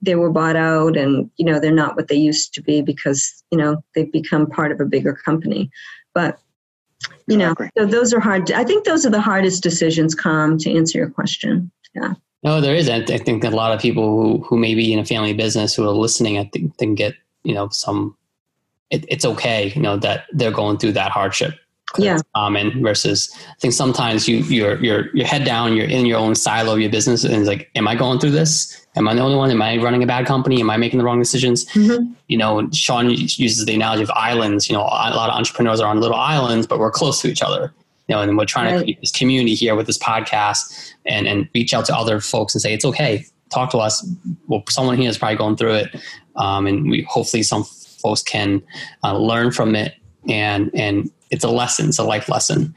[0.00, 3.42] they were bought out and you know they're not what they used to be because
[3.50, 5.68] you know they've become part of a bigger company.
[6.14, 6.38] But
[7.26, 8.52] you know, so those are hard.
[8.52, 11.72] I think those are the hardest decisions, Come to answer your question.
[11.96, 12.14] Yeah.
[12.44, 12.88] No, there is.
[12.88, 15.74] I I think a lot of people who, who may be in a family business
[15.74, 18.16] who are listening, I think, can get, you know, some,
[18.90, 21.54] it, it's okay, you know, that they're going through that hardship.
[21.98, 22.18] Yeah.
[22.34, 26.34] Common versus I think sometimes you, you're, you're, you're head down, you're in your own
[26.34, 28.86] silo of your business and it's like, am I going through this?
[28.96, 29.50] Am I the only one?
[29.50, 30.60] Am I running a bad company?
[30.60, 31.64] Am I making the wrong decisions?
[31.66, 32.14] Mhm.
[32.28, 34.68] You know, Sean uses the analogy of islands.
[34.68, 37.42] You know, a lot of entrepreneurs are on little islands, but we're close to each
[37.42, 37.72] other.
[38.08, 38.78] You know, and we're trying Right.
[38.78, 42.54] to create this community here with this podcast and and reach out to other folks
[42.54, 43.24] and say it's okay.
[43.50, 44.06] Talk to us.
[44.48, 45.96] Well, someone here is probably going through it,
[46.36, 47.64] um, and we hopefully some
[48.06, 48.62] folks can
[49.02, 49.94] uh, learn from it.
[50.28, 51.88] And and it's a lesson.
[51.88, 52.74] It's a life lesson.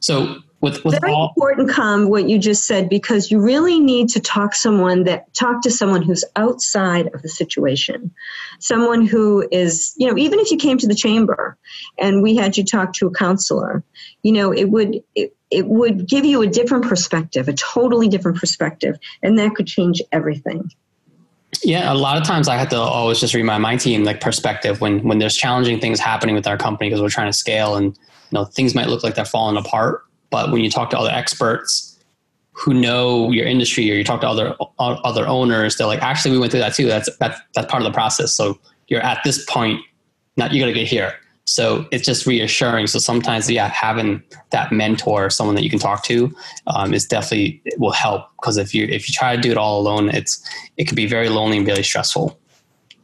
[0.00, 4.10] So with with Very all important, Com, what you just said, because you really need
[4.10, 8.12] to talk someone that talk to someone who's outside of the situation,
[8.58, 11.56] someone who is, you know, even if you came to the chamber
[11.98, 13.82] and we had you talk to a counselor,
[14.22, 18.38] you know, it would it, it would give you a different perspective, a totally different
[18.38, 20.70] perspective, and that could change everything.
[21.62, 24.80] Yeah, a lot of times I have to always just remind my team like perspective
[24.80, 27.86] when when there's challenging things happening with our company because we're trying to scale and
[27.86, 31.10] you know things might look like they're falling apart, but when you talk to other
[31.10, 31.90] experts
[32.52, 36.38] who know your industry or you talk to other other owners, they're like, actually, we
[36.38, 36.86] went through that too.
[36.86, 38.32] That's that's that's part of the process.
[38.32, 38.58] So
[38.88, 39.80] you're at this point,
[40.36, 41.14] not you're gonna get here.
[41.44, 42.86] So it's just reassuring.
[42.86, 46.32] So sometimes, yeah, having that mentor, someone that you can talk to,
[46.68, 48.26] um, is definitely it will help.
[48.36, 50.40] Because if you if you try to do it all alone, it's
[50.76, 52.38] it can be very lonely and very stressful.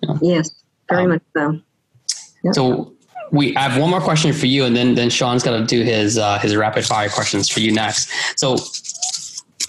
[0.03, 0.19] You know?
[0.23, 0.51] Yes,
[0.89, 1.61] very um, much so.
[2.45, 2.55] Yep.
[2.55, 2.93] So
[3.33, 5.83] we I have one more question for you, and then then Sean's got to do
[5.83, 8.11] his uh, his rapid fire questions for you next.
[8.39, 8.57] So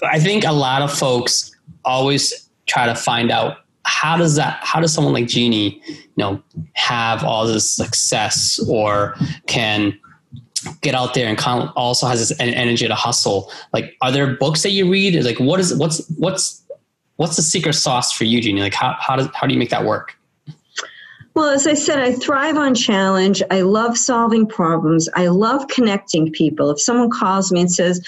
[0.04, 1.50] I think a lot of folks
[1.84, 3.58] always try to find out
[3.88, 6.42] how does that how does someone like Jeannie, you know,
[6.74, 9.16] have all this success or
[9.46, 9.98] can
[10.82, 11.38] get out there and
[11.74, 13.50] also has this energy to hustle.
[13.72, 15.14] Like, are there books that you read?
[15.24, 16.62] Like, what is what's what's
[17.16, 18.60] what's the secret sauce for you, Jeannie?
[18.60, 20.14] Like, how how does how do you make that work?
[21.38, 23.44] Well, as I said, I thrive on challenge.
[23.48, 25.08] I love solving problems.
[25.14, 26.68] I love connecting people.
[26.72, 28.04] If someone calls me and says,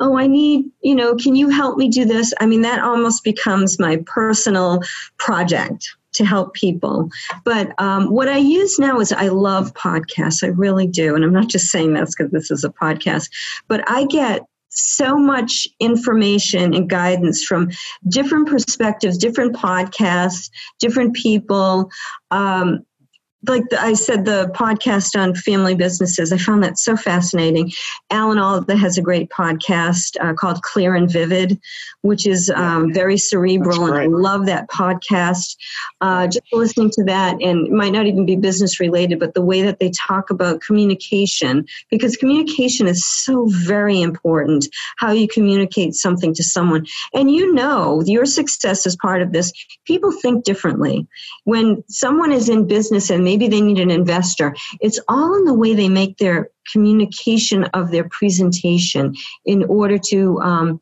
[0.00, 2.34] Oh, I need, you know, can you help me do this?
[2.40, 4.82] I mean, that almost becomes my personal
[5.16, 7.08] project to help people.
[7.42, 10.44] But um, what I use now is I love podcasts.
[10.44, 11.14] I really do.
[11.14, 13.30] And I'm not just saying that's because this is a podcast,
[13.66, 14.42] but I get
[14.74, 17.70] so much information and guidance from
[18.08, 20.50] different perspectives, different podcasts,
[20.80, 21.90] different people.
[22.30, 22.84] Um,
[23.48, 27.72] like the, I said, the podcast on family businesses, I found that so fascinating.
[28.10, 31.60] Alan Alda has a great podcast uh, called Clear and Vivid,
[32.02, 35.56] which is um, very cerebral, and I love that podcast.
[36.00, 39.42] Uh, just listening to that, and it might not even be business related, but the
[39.42, 44.66] way that they talk about communication, because communication is so very important.
[44.96, 49.52] How you communicate something to someone, and you know your success is part of this.
[49.86, 51.06] People think differently.
[51.44, 54.54] When someone is in business and maybe they need an investor.
[54.80, 59.14] It's all in the way they make their communication of their presentation
[59.44, 60.80] in order to um,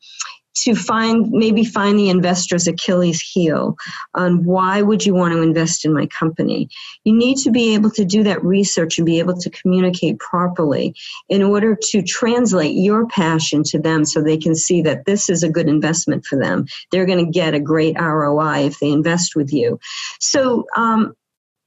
[0.55, 3.75] to find maybe find the investor's Achilles heel
[4.13, 6.69] on why would you want to invest in my company.
[7.03, 10.95] You need to be able to do that research and be able to communicate properly
[11.27, 15.43] in order to translate your passion to them so they can see that this is
[15.43, 16.65] a good investment for them.
[16.91, 19.79] They're going to get a great ROI if they invest with you.
[20.19, 21.15] So um,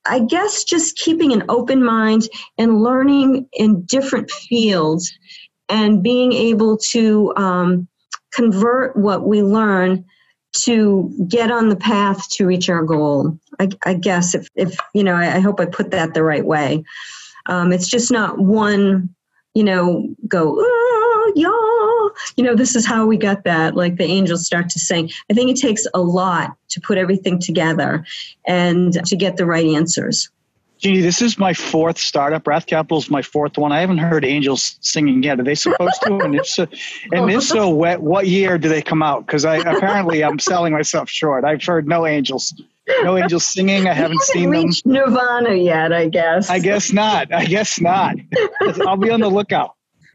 [0.09, 2.29] I guess just keeping an open mind
[2.59, 5.13] and learning in different fields
[5.69, 7.89] and being able to um,
[8.33, 10.05] convert what we learn
[10.65, 13.39] to get on the path to reach our goal.
[13.59, 16.45] I, I guess if, if you know, I, I, hope I put that the right
[16.45, 16.85] way.
[17.47, 19.15] Um, it's just not one,
[19.55, 21.33] you know, go, oh,
[22.37, 23.77] you know, this is how we got that.
[23.77, 25.11] Like the angels start to sing.
[25.31, 28.05] I think it takes a lot to put everything together
[28.47, 30.31] and to get the right answers.
[30.79, 32.47] Jeannie, this is my fourth startup.
[32.47, 33.73] Rath Capital is my fourth one.
[33.73, 35.41] I haven't heard angels singing yet.
[35.41, 36.19] Are they supposed to?
[36.19, 36.67] And if so,
[37.13, 39.25] and if so, what, what year do they come out?
[39.25, 41.45] Because I apparently I'm selling myself short.
[41.45, 42.53] I've heard no angels,
[43.03, 43.87] no angels singing.
[43.87, 44.69] I haven't, haven't seen them.
[44.85, 46.51] Nirvana yet, I guess.
[46.51, 47.33] I guess not.
[47.33, 48.17] I guess not.
[48.87, 49.77] I'll be on the lookout.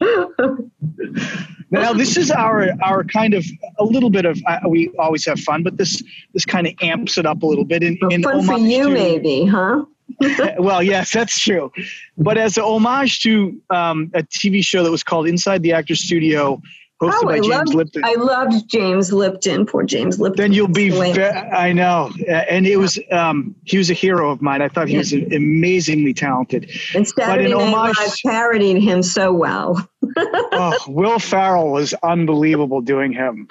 [1.72, 3.44] Now this is our our kind of
[3.78, 6.02] a little bit of uh, we always have fun, but this
[6.34, 7.82] this kind of amps it up a little bit.
[7.82, 9.84] In, in fun for you, to, maybe, huh?
[10.58, 11.72] well, yes, that's true.
[12.18, 15.94] But as an homage to um, a TV show that was called Inside the Actor
[15.96, 16.60] Studio,
[17.02, 18.04] hosted oh, by I James loved, Lipton.
[18.04, 19.66] I loved James Lipton.
[19.66, 20.36] Poor James Lipton.
[20.36, 20.90] Then you'll be.
[20.90, 22.98] Ve- I know, and it was.
[23.10, 24.62] Um, he was a hero of mine.
[24.62, 26.70] I thought he was amazingly talented.
[26.94, 29.88] And Saturday Night homage, Live parodied him so well.
[30.16, 33.48] oh, Will Ferrell was unbelievable doing him.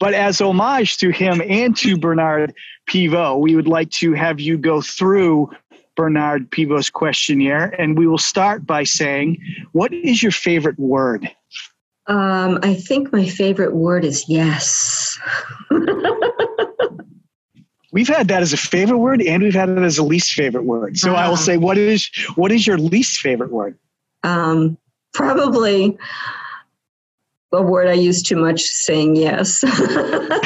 [0.00, 2.54] But as homage to him and to Bernard
[2.86, 5.50] Pivot, we would like to have you go through
[5.96, 9.38] Bernard Pivot's questionnaire, and we will start by saying,
[9.72, 11.30] "What is your favorite word?"
[12.06, 15.18] Um, I think my favorite word is yes.
[17.92, 20.64] we've had that as a favorite word, and we've had it as a least favorite
[20.64, 20.98] word.
[20.98, 21.36] So uh, I will ah.
[21.36, 23.78] say, what is what is your least favorite word?
[24.22, 24.76] Um,
[25.14, 25.96] probably
[27.52, 29.64] a word I use too much, saying yes.
[29.64, 30.40] uh,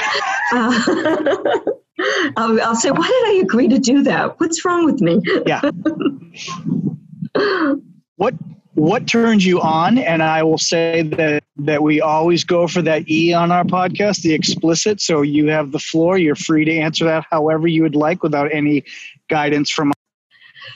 [2.37, 4.39] I'll, I'll, say, why did I agree to do that?
[4.39, 5.21] What's wrong with me?
[5.47, 5.61] yeah.
[8.17, 8.35] what
[8.75, 9.99] what turns you on?
[9.99, 14.23] And I will say that that we always go for that E on our podcast,
[14.23, 15.01] the explicit.
[15.01, 16.17] So you have the floor.
[16.17, 18.85] You're free to answer that however you would like without any
[19.29, 19.93] guidance from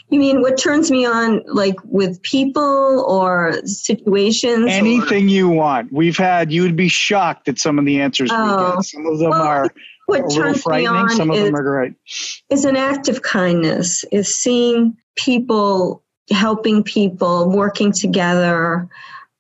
[0.09, 4.67] you mean what turns me on, like with people or situations?
[4.69, 5.29] Anything or?
[5.29, 5.93] you want.
[5.93, 8.43] We've had, you would be shocked at some of the answers oh.
[8.45, 8.85] we get.
[8.85, 9.75] Some of them well, are
[10.07, 11.95] what a little frightening, some of is, them are great.
[12.51, 18.89] Is an act of kindness, is seeing people helping people, working together.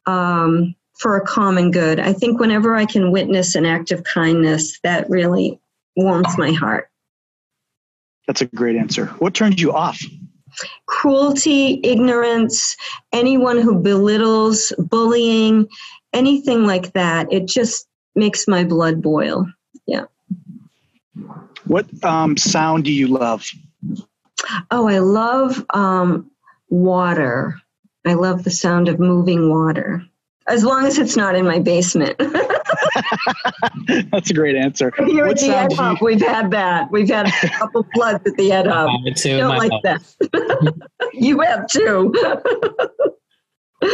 [0.07, 1.99] Um, for a common good.
[1.99, 5.61] I think whenever I can witness an act of kindness, that really
[5.97, 6.89] warms my heart.
[8.27, 9.07] That's a great answer.
[9.19, 10.01] What turns you off?
[10.87, 12.77] Cruelty, ignorance,
[13.13, 15.67] anyone who belittles, bullying,
[16.13, 17.33] anything like that.
[17.33, 19.47] It just makes my blood boil.
[19.87, 20.05] Yeah.
[21.65, 23.47] What um, sound do you love?
[24.71, 26.31] Oh, I love um,
[26.69, 27.61] water.
[28.07, 30.05] I love the sound of moving water,
[30.49, 32.17] as long as it's not in my basement.
[34.11, 34.93] That's a great answer.
[35.07, 36.07] Here what at the Ed Hub, you...
[36.07, 36.91] we've had that.
[36.91, 38.91] We've had a couple floods at the Ed Hub.
[39.17, 40.17] Too, Don't like house.
[40.21, 40.91] that.
[41.13, 42.13] you have too.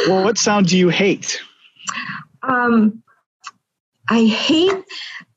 [0.08, 1.40] well, what sound do you hate?
[2.42, 3.02] Um,
[4.08, 4.84] I hate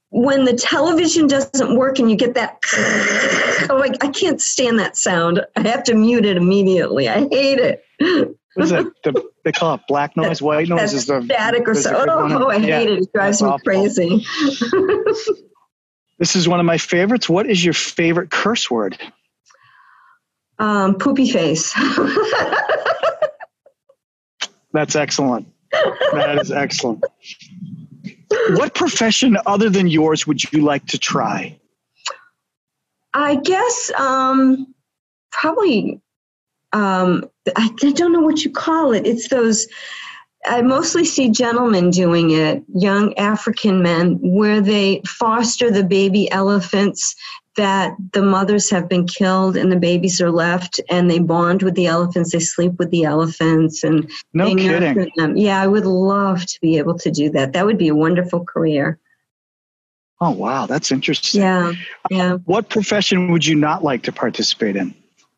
[0.09, 2.57] when the television doesn't work and you get that
[3.69, 7.59] oh, I, I can't stand that sound i have to mute it immediately i hate
[7.59, 8.87] it what is it?
[9.03, 12.05] The, they call it black noise white noise is the static or so.
[12.07, 13.63] oh, oh i yeah, hate it it drives me awful.
[13.63, 14.25] crazy.
[16.21, 17.27] This is one of my favorites.
[17.27, 18.95] What is your favorite curse word?
[20.59, 21.73] Um, poopy face.
[24.71, 25.47] That's excellent.
[25.71, 27.03] That is excellent.
[28.51, 31.59] What profession other than yours would you like to try?
[33.15, 34.75] I guess um,
[35.31, 36.01] probably
[36.73, 39.05] um, I, I don't know what you call it.
[39.05, 39.67] It's those.
[40.45, 47.15] I mostly see gentlemen doing it, young African men, where they foster the baby elephants
[47.57, 51.75] that the mothers have been killed and the babies are left and they bond with
[51.75, 55.11] the elephants they sleep with the elephants and no they kidding.
[55.17, 57.95] them yeah i would love to be able to do that that would be a
[57.95, 58.97] wonderful career
[60.21, 61.73] oh wow that's interesting yeah
[62.09, 64.93] yeah what profession would you not like to participate in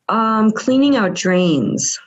[0.08, 2.00] um, cleaning out drains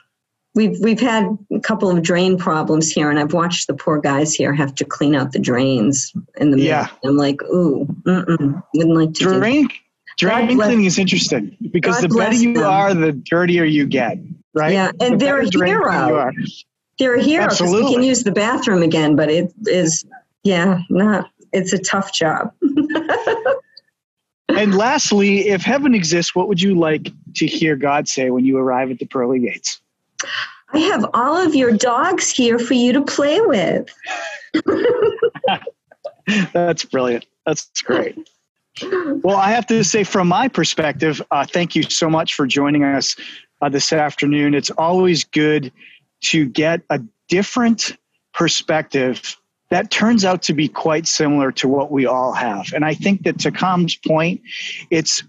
[0.54, 4.34] we've we've had a couple of drain problems here and i've watched the poor guys
[4.34, 8.96] here have to clean out the drains in the yeah i'm like ooh mm-mm, wouldn't
[8.96, 9.68] like to drain
[10.18, 12.64] Drain cleaning is interesting because God the better you them.
[12.64, 14.18] are, the dirtier you get,
[14.52, 14.72] right?
[14.72, 16.32] Yeah, and the they're a hero.
[16.98, 20.04] They're a hero because we can use the bathroom again, but it is,
[20.42, 21.30] yeah, not.
[21.52, 22.52] It's a tough job.
[24.48, 28.58] and lastly, if heaven exists, what would you like to hear God say when you
[28.58, 29.80] arrive at the pearly gates?
[30.72, 33.88] I have all of your dogs here for you to play with.
[36.52, 37.26] That's brilliant.
[37.46, 38.28] That's great.
[38.82, 42.84] Well, I have to say, from my perspective, uh, thank you so much for joining
[42.84, 43.16] us
[43.60, 44.54] uh, this afternoon.
[44.54, 45.72] It's always good
[46.20, 47.96] to get a different
[48.34, 49.36] perspective
[49.70, 52.72] that turns out to be quite similar to what we all have.
[52.72, 54.40] And I think that to Com's point,
[54.90, 55.22] it's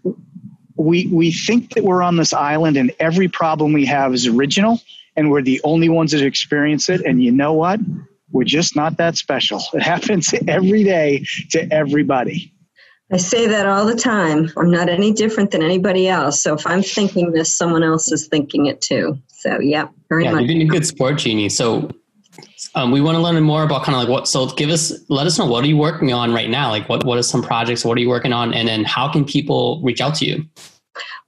[0.80, 4.82] we we think that we're on this island and every problem we have is original
[5.16, 7.02] and we're the only ones that experience it.
[7.02, 7.80] And you know what?
[8.32, 9.62] We're just not that special.
[9.74, 12.54] It happens every day to everybody.
[13.12, 14.52] I say that all the time.
[14.56, 16.42] I'm not any different than anybody else.
[16.42, 19.18] So if I'm thinking this, someone else is thinking it too.
[19.28, 20.42] So yeah, very yeah, much.
[20.42, 21.50] You're being a good sport, Jeannie.
[21.50, 21.90] So
[22.76, 24.28] um, we want to learn more about kind of like what.
[24.28, 26.70] So give us, let us know what are you working on right now.
[26.70, 27.86] Like what what are some projects?
[27.86, 28.53] What are you working on?
[28.53, 30.45] And then how can people reach out to you?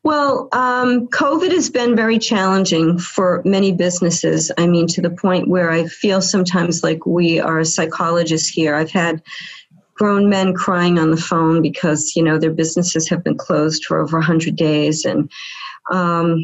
[0.03, 4.51] Well, um, COVID has been very challenging for many businesses.
[4.57, 8.73] I mean, to the point where I feel sometimes like we are psychologists here.
[8.75, 9.21] I've had
[9.93, 13.99] grown men crying on the phone because you know their businesses have been closed for
[13.99, 15.31] over 100 days and
[15.91, 16.43] um,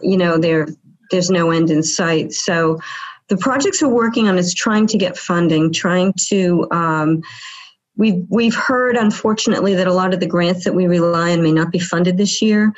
[0.00, 0.66] you know there
[1.10, 2.78] there's no end in sight so
[3.28, 7.22] the projects we're working on is trying to get funding trying to um,
[7.96, 11.52] we've we've heard unfortunately that a lot of the grants that we rely on may
[11.52, 12.72] not be funded this year.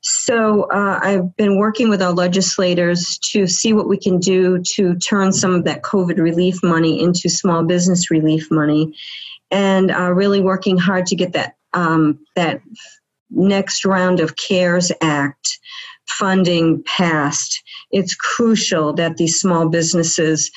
[0.00, 4.96] So uh, i've been working with our legislators to see what we can do to
[4.96, 8.94] turn some of that covid relief money into small business relief money
[9.50, 12.60] and uh, really working hard to get that um, that
[13.30, 15.58] next round of CARES Act
[16.08, 17.62] funding passed.
[17.90, 20.50] It's crucial that these small businesses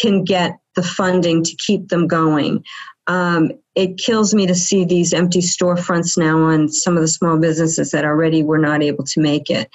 [0.00, 2.64] can get the funding to keep them going.
[3.06, 7.38] Um, it kills me to see these empty storefronts now on some of the small
[7.38, 9.68] businesses that already were not able to make it.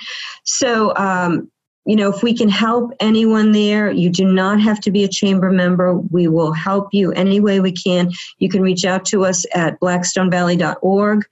[0.43, 1.49] So um,
[1.87, 5.07] you know, if we can help anyone there, you do not have to be a
[5.07, 5.93] chamber member.
[5.93, 8.11] We will help you any way we can.
[8.39, 11.25] You can reach out to us at blackstonevalley.org.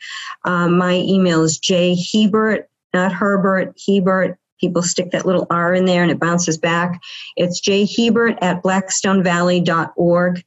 [0.45, 2.63] Um, my email is jhebert,
[2.95, 6.99] not Herbert, Hebert people stick that little R in there and it bounces back.
[7.35, 10.43] It's jhebert at blackstonevalley.org,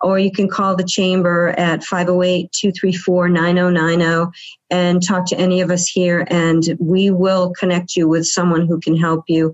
[0.00, 4.30] or you can call the chamber at 508 234 9090
[4.70, 8.78] and talk to any of us here, and we will connect you with someone who
[8.78, 9.52] can help you.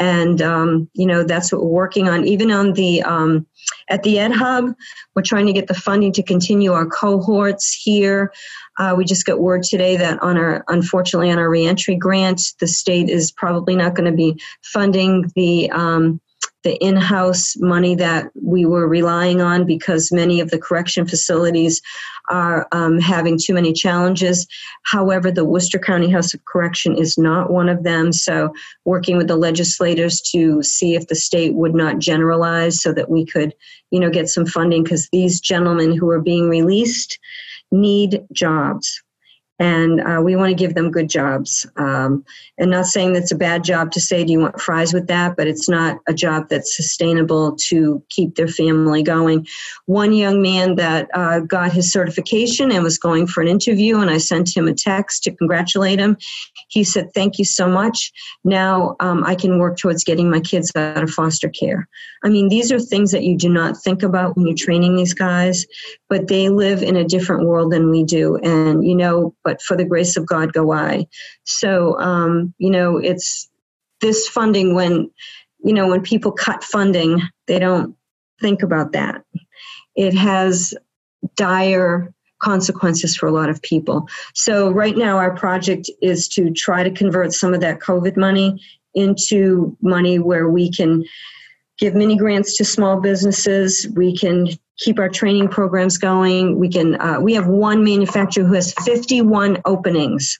[0.00, 2.26] And um, you know that's what we're working on.
[2.26, 3.46] Even on the um,
[3.88, 4.74] at the Ed Hub,
[5.14, 8.32] we're trying to get the funding to continue our cohorts here.
[8.78, 12.66] Uh, we just got word today that on our, unfortunately, on our reentry grant, the
[12.66, 16.18] state is probably not going to be funding the um,
[16.62, 21.80] the in-house money that we were relying on because many of the correction facilities
[22.28, 24.46] are um, having too many challenges.
[24.82, 28.12] However, the Worcester County House of Correction is not one of them.
[28.12, 28.52] So,
[28.84, 33.24] working with the legislators to see if the state would not generalize so that we
[33.24, 33.54] could,
[33.90, 37.18] you know, get some funding because these gentlemen who are being released
[37.72, 39.02] need jobs
[39.60, 41.66] and uh, we want to give them good jobs.
[41.76, 42.24] Um,
[42.56, 45.36] and not saying that's a bad job to say, do you want fries with that?
[45.36, 49.46] But it's not a job that's sustainable to keep their family going.
[49.84, 54.10] One young man that uh, got his certification and was going for an interview, and
[54.10, 56.16] I sent him a text to congratulate him.
[56.68, 58.12] He said, Thank you so much.
[58.44, 61.86] Now um, I can work towards getting my kids out of foster care.
[62.24, 65.14] I mean, these are things that you do not think about when you're training these
[65.14, 65.66] guys,
[66.08, 68.36] but they live in a different world than we do.
[68.36, 71.06] And, you know, but for the grace of God go I.
[71.42, 73.48] So, um, you know, it's
[74.00, 75.10] this funding when,
[75.64, 77.96] you know, when people cut funding, they don't
[78.40, 79.22] think about that.
[79.96, 80.72] It has
[81.34, 84.06] dire consequences for a lot of people.
[84.34, 88.62] So, right now, our project is to try to convert some of that COVID money
[88.94, 91.04] into money where we can
[91.76, 93.88] give mini grants to small businesses.
[93.96, 94.46] We can
[94.80, 96.58] keep our training programs going.
[96.58, 97.00] We can.
[97.00, 100.38] Uh, we have one manufacturer who has 51 openings.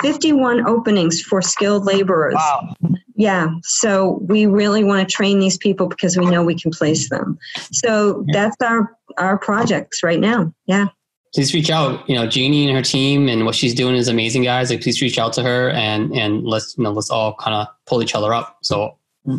[0.00, 2.34] 51 openings for skilled laborers.
[2.34, 2.74] Wow.
[3.14, 7.10] Yeah, so we really want to train these people because we know we can place
[7.10, 7.38] them.
[7.72, 10.52] So that's our our projects right now.
[10.66, 10.86] Yeah.
[11.34, 12.08] Please reach out.
[12.08, 14.70] You know, Jeannie and her team and what she's doing is amazing, guys.
[14.70, 17.68] Like, please reach out to her and and let's you know let's all kind of
[17.86, 18.58] pull each other up.
[18.62, 18.96] So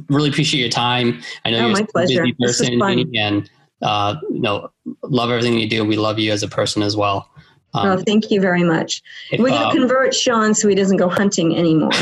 [0.07, 1.21] really appreciate your time.
[1.45, 2.21] I know Oh, you're my a pleasure.
[2.23, 2.97] busy This was person, fun.
[2.97, 3.49] Jeannie, and
[3.81, 4.71] uh, you know,
[5.03, 5.83] love everything you do.
[5.83, 7.29] We love you as a person as well.
[7.73, 9.01] Um, oh, thank you very much.
[9.31, 11.91] if, We're going to convert Sean so he doesn't go hunting anymore.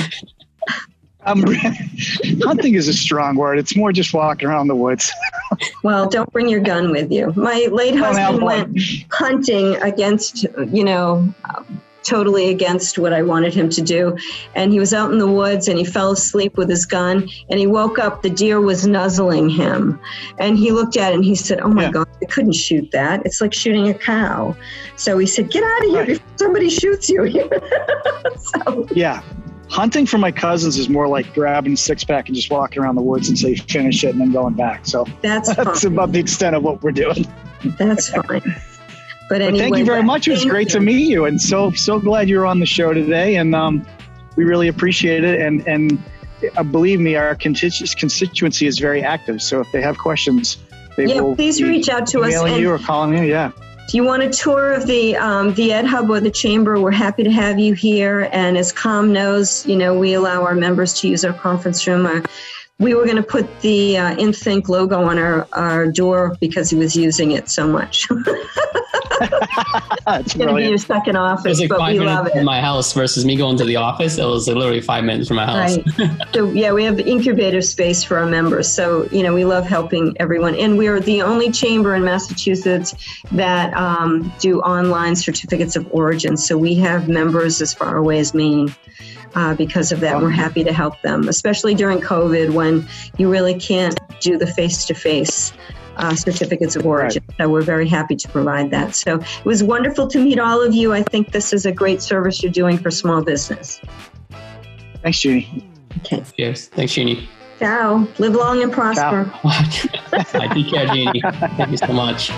[1.24, 1.44] Um,
[2.42, 3.60] hunting is a strong word.
[3.60, 5.12] It's more just walking around the woods.
[5.84, 7.34] Well, don't bring your gun with you.
[7.36, 8.80] My late husband went
[9.12, 11.64] hunting against, you know, uh,
[12.04, 14.18] totally against what I wanted him to do.
[14.56, 17.30] And he was out in the woods and he fell asleep with his gun.
[17.50, 20.00] And he woke up, the deer was nuzzling him.
[20.40, 21.92] And he looked at it and he said, Oh my Yeah.
[21.92, 23.26] God, I couldn't shoot that.
[23.26, 24.56] It's like shooting a cow.
[24.96, 26.08] So he said, Get out of here Right.
[26.08, 27.30] before somebody shoots you.
[28.66, 29.22] so, Yeah.
[29.70, 32.96] Hunting for my cousins is more like grabbing a six pack and just walking around
[32.96, 34.86] the woods until you finish it and then going back.
[34.86, 35.94] So that's that's fine.
[35.94, 37.26] about the extent of what we're doing.
[37.78, 38.42] That's fine.
[39.32, 40.28] But, But anyway, thank you very much.
[40.28, 43.38] It was great to meet you, and so so glad you're on the show today.
[43.38, 43.88] And um,
[44.36, 45.40] we really appreciate it.
[45.40, 45.98] And and
[46.58, 49.42] uh, believe me, our constitu- constituency is very active.
[49.42, 50.58] So if they have questions,
[50.98, 52.32] they Yeah, will please reach out to us.
[52.34, 53.24] emailing you or calling you.
[53.24, 53.52] Yeah.
[53.88, 56.92] if you want a tour of the um, the Ed Hub or the Chamber, we're
[56.92, 58.28] happy to have you here.
[58.34, 62.06] And as Com knows, you know we allow our members to use our conference room.
[62.06, 62.20] Uh,
[62.80, 66.76] we were going to put the uh, InThink logo on our, our door because he
[66.76, 68.08] was using it so much.
[70.06, 70.82] That's it's going to be your brilliant.
[70.82, 72.46] second it office, was like but five we love minutes from it.
[72.46, 74.18] my house versus me going to the office.
[74.18, 75.78] It was literally five minutes from my house.
[75.98, 76.12] Right.
[76.34, 78.72] so yeah, we have incubator space for our members.
[78.72, 82.96] So you know, we love helping everyone, and we are the only chamber in Massachusetts
[83.32, 86.38] that um, do online certificates of origin.
[86.38, 88.74] So we have members as far away as Maine.
[89.34, 92.86] Uh, because of that, we're happy to help them, especially during COVID when
[93.18, 95.54] you really can't do the face-to-face
[95.98, 97.24] uh, certificates of origin.
[97.38, 98.96] So we're very happy to provide that.
[98.96, 100.94] So it was wonderful to meet all of you.
[100.94, 103.82] I think this is a great service you're doing for small business.
[105.02, 105.68] Thanks, Jeannie.
[106.00, 106.24] Okay.
[106.38, 106.68] Yes.
[106.68, 107.28] Thanks, Jeannie.
[107.60, 108.08] Ciao.
[108.18, 109.32] Live long and prosper.
[109.44, 111.22] I take care, Jeannie.
[111.22, 112.32] Thank you so much.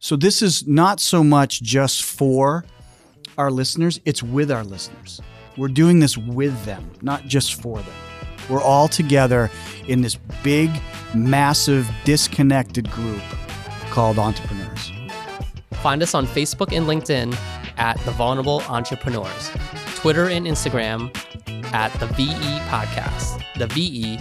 [0.00, 2.64] So this is not so much just for
[3.36, 5.20] our listeners, it's with our listeners.
[5.56, 7.94] We're doing this with them, not just for them.
[8.48, 9.50] We're all together
[9.86, 10.70] in this big,
[11.14, 13.22] massive, disconnected group
[13.90, 14.90] called entrepreneurs.
[15.74, 17.36] Find us on Facebook and LinkedIn
[17.76, 19.50] at The Vulnerable Entrepreneurs,
[19.94, 21.14] Twitter and Instagram
[21.72, 24.18] at The VE Podcast, The VE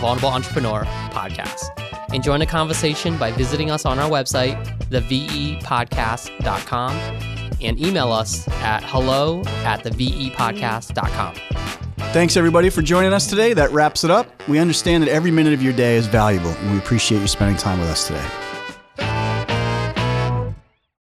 [0.00, 1.66] Vulnerable Entrepreneur Podcast.
[2.12, 4.56] And join the conversation by visiting us on our website,
[4.88, 11.34] thevepodcast.com, and email us at hello at thevepodcast.com.
[12.12, 13.52] Thanks everybody for joining us today.
[13.52, 14.26] That wraps it up.
[14.48, 17.56] We understand that every minute of your day is valuable, and we appreciate you spending
[17.56, 18.47] time with us today.